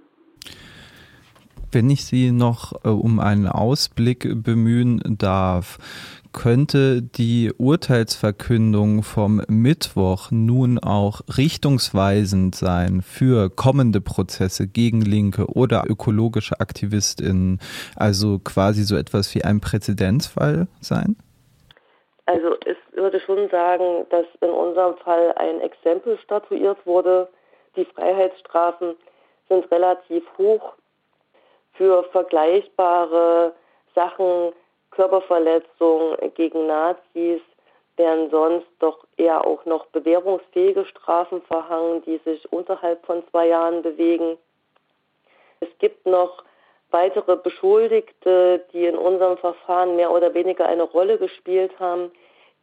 Wenn 1.70 1.90
ich 1.90 2.06
Sie 2.06 2.32
noch 2.32 2.72
äh, 2.84 2.88
um 2.88 3.20
einen 3.20 3.46
Ausblick 3.46 4.26
bemühen 4.42 5.02
darf, 5.18 5.78
könnte 6.32 7.02
die 7.02 7.52
Urteilsverkündung 7.56 9.02
vom 9.02 9.42
Mittwoch 9.48 10.30
nun 10.30 10.78
auch 10.78 11.20
richtungsweisend 11.36 12.54
sein 12.54 13.02
für 13.02 13.50
kommende 13.50 14.00
Prozesse 14.00 14.66
gegen 14.66 15.02
Linke 15.02 15.46
oder 15.46 15.84
ökologische 15.88 16.58
AktivistInnen? 16.58 17.60
Also 17.96 18.38
quasi 18.38 18.84
so 18.84 18.96
etwas 18.96 19.34
wie 19.34 19.44
ein 19.44 19.60
Präzedenzfall 19.60 20.68
sein? 20.80 21.16
Also 22.24 22.54
ich 22.64 22.96
würde 22.96 23.20
schon 23.20 23.48
sagen, 23.50 24.06
dass 24.10 24.26
in 24.40 24.50
unserem 24.50 24.96
Fall 24.98 25.34
ein 25.36 25.60
Exempel 25.60 26.18
statuiert 26.24 26.78
wurde. 26.86 27.28
Die 27.76 27.84
Freiheitsstrafen 27.84 28.96
sind 29.48 29.70
relativ 29.70 30.24
hoch 30.38 30.74
für 31.78 32.02
vergleichbare 32.12 33.54
Sachen, 33.94 34.52
Körperverletzung 34.90 36.16
gegen 36.34 36.66
Nazis, 36.66 37.40
werden 37.96 38.30
sonst 38.30 38.66
doch 38.80 39.04
eher 39.16 39.46
auch 39.46 39.64
noch 39.64 39.86
bewährungsfähige 39.86 40.84
Strafen 40.84 41.40
verhangen, 41.42 42.02
die 42.02 42.18
sich 42.24 42.52
unterhalb 42.52 43.04
von 43.06 43.22
zwei 43.30 43.48
Jahren 43.48 43.82
bewegen. 43.82 44.36
Es 45.60 45.68
gibt 45.78 46.06
noch 46.06 46.44
weitere 46.90 47.36
Beschuldigte, 47.36 48.64
die 48.72 48.86
in 48.86 48.96
unserem 48.96 49.36
Verfahren 49.38 49.96
mehr 49.96 50.10
oder 50.10 50.34
weniger 50.34 50.66
eine 50.66 50.84
Rolle 50.84 51.18
gespielt 51.18 51.72
haben, 51.78 52.10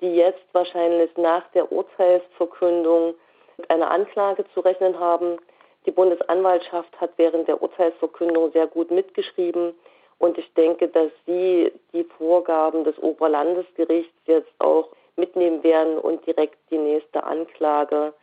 die 0.02 0.16
jetzt 0.16 0.44
wahrscheinlich 0.54 1.16
nach 1.18 1.44
der 1.52 1.72
Urteilsverkündung 1.72 3.16
mit 3.58 3.70
einer 3.70 3.92
Anklage 3.92 4.46
zu 4.54 4.62
rechnen 4.62 5.00
haben. 5.00 5.38
Die 5.86 5.92
Bundesanwaltschaft 5.92 7.00
hat 7.00 7.12
während 7.18 7.48
der 7.48 7.62
Urteilsverkündung 7.62 8.52
sehr 8.52 8.68
gut 8.68 8.92
mitgeschrieben. 8.92 9.74
Und 10.18 10.38
ich 10.38 10.52
denke, 10.54 10.88
dass 10.88 11.12
Sie 11.26 11.72
die 11.94 12.06
Vorgaben 12.18 12.84
des 12.84 12.98
Oberlandesgerichts 13.00 14.14
jetzt 14.26 14.52
auch 14.60 14.90
mitnehmen 15.18 15.64
werden 15.64 15.98
und 15.98 16.26
direkt 16.26 16.58
die 16.72 16.78
nächste 16.78 17.24
Anklage 17.24 18.14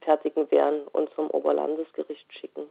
fertigen 0.00 0.50
werden 0.50 0.82
und 0.92 1.08
zum 1.14 1.30
Oberlandesgericht 1.30 2.26
schicken. 2.32 2.62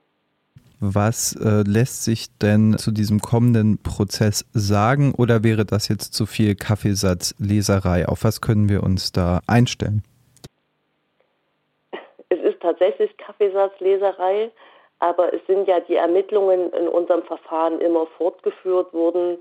Was 0.79 1.35
äh, 1.35 1.63
lässt 1.65 2.03
sich 2.03 2.27
denn 2.37 2.77
zu 2.77 2.91
diesem 2.91 3.19
kommenden 3.19 3.81
Prozess 3.81 4.45
sagen 4.53 5.13
oder 5.15 5.43
wäre 5.43 5.65
das 5.65 5.87
jetzt 5.87 6.13
zu 6.13 6.25
viel 6.25 6.55
Kaffeesatzleserei? 6.55 8.07
Auf 8.07 8.23
was 8.23 8.41
können 8.41 8.69
wir 8.69 8.83
uns 8.83 9.11
da 9.11 9.39
einstellen? 9.47 10.03
Tatsächlich 12.65 13.15
Kaffeesatzleserei. 13.17 14.51
Aber 14.97 15.32
es 15.32 15.45
sind 15.45 15.67
ja 15.67 15.80
die 15.82 15.95
Ermittlungen 15.95 16.73
in 16.73 16.88
unserem 16.88 17.21
Verfahren 17.21 17.80
immer 17.80 18.08
fortgeführt 18.17 18.91
worden. 18.91 19.38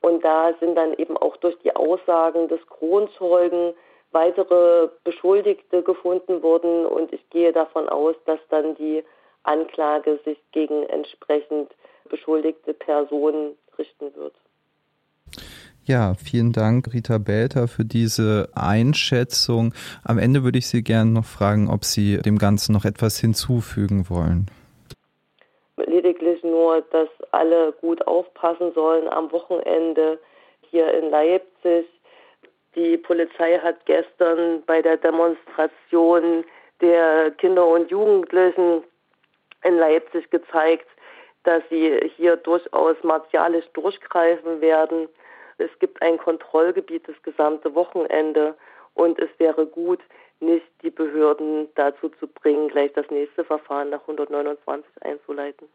Und 0.00 0.24
da 0.24 0.54
sind 0.60 0.76
dann 0.76 0.92
eben 0.94 1.16
auch 1.16 1.36
durch 1.38 1.58
die 1.64 1.74
Aussagen 1.74 2.46
des 2.46 2.64
Kronzeugen 2.68 3.74
weitere 4.12 4.90
Beschuldigte 5.02 5.82
gefunden 5.82 6.40
worden. 6.44 6.86
Und 6.86 7.12
ich 7.12 7.28
gehe 7.30 7.52
davon 7.52 7.88
aus, 7.88 8.14
dass 8.26 8.38
dann 8.48 8.76
die 8.76 9.02
Anklage 9.42 10.20
sich 10.24 10.38
gegen 10.52 10.84
entsprechend 10.84 11.72
beschuldigte 12.08 12.74
Personen 12.74 13.58
richten 13.76 14.14
wird. 14.14 14.34
Ja, 15.88 16.14
vielen 16.14 16.52
Dank, 16.52 16.92
Rita 16.92 17.18
Belter, 17.18 17.66
für 17.66 17.84
diese 17.84 18.50
Einschätzung. 18.54 19.74
Am 20.04 20.18
Ende 20.18 20.44
würde 20.44 20.58
ich 20.58 20.68
Sie 20.68 20.84
gerne 20.84 21.10
noch 21.10 21.24
fragen, 21.24 21.68
ob 21.68 21.84
Sie 21.84 22.18
dem 22.18 22.38
Ganzen 22.38 22.72
noch 22.72 22.84
etwas 22.84 23.18
hinzufügen 23.18 24.08
wollen 24.08 24.48
lediglich 25.98 26.42
nur, 26.42 26.82
dass 26.90 27.08
alle 27.32 27.72
gut 27.80 28.06
aufpassen 28.06 28.72
sollen 28.72 29.08
am 29.08 29.30
Wochenende 29.32 30.18
hier 30.70 30.92
in 30.94 31.10
Leipzig. 31.10 31.86
Die 32.74 32.96
Polizei 32.96 33.58
hat 33.58 33.84
gestern 33.86 34.62
bei 34.66 34.82
der 34.82 34.96
Demonstration 34.96 36.44
der 36.80 37.32
Kinder 37.32 37.66
und 37.66 37.90
Jugendlichen 37.90 38.84
in 39.64 39.76
Leipzig 39.78 40.30
gezeigt, 40.30 40.86
dass 41.44 41.62
sie 41.70 42.10
hier 42.16 42.36
durchaus 42.36 42.96
martialisch 43.02 43.66
durchgreifen 43.72 44.60
werden. 44.60 45.08
Es 45.58 45.70
gibt 45.80 46.00
ein 46.02 46.18
Kontrollgebiet 46.18 47.08
das 47.08 47.20
gesamte 47.22 47.74
Wochenende 47.74 48.54
und 48.94 49.18
es 49.18 49.28
wäre 49.38 49.66
gut, 49.66 50.00
nicht 50.40 50.66
die 50.82 50.90
Behörden 50.90 51.68
dazu 51.74 52.08
zu 52.20 52.28
bringen, 52.28 52.68
gleich 52.68 52.92
das 52.92 53.10
nächste 53.10 53.44
Verfahren 53.44 53.90
nach 53.90 54.00
129 54.02 54.90
einzuleiten. 55.02 55.68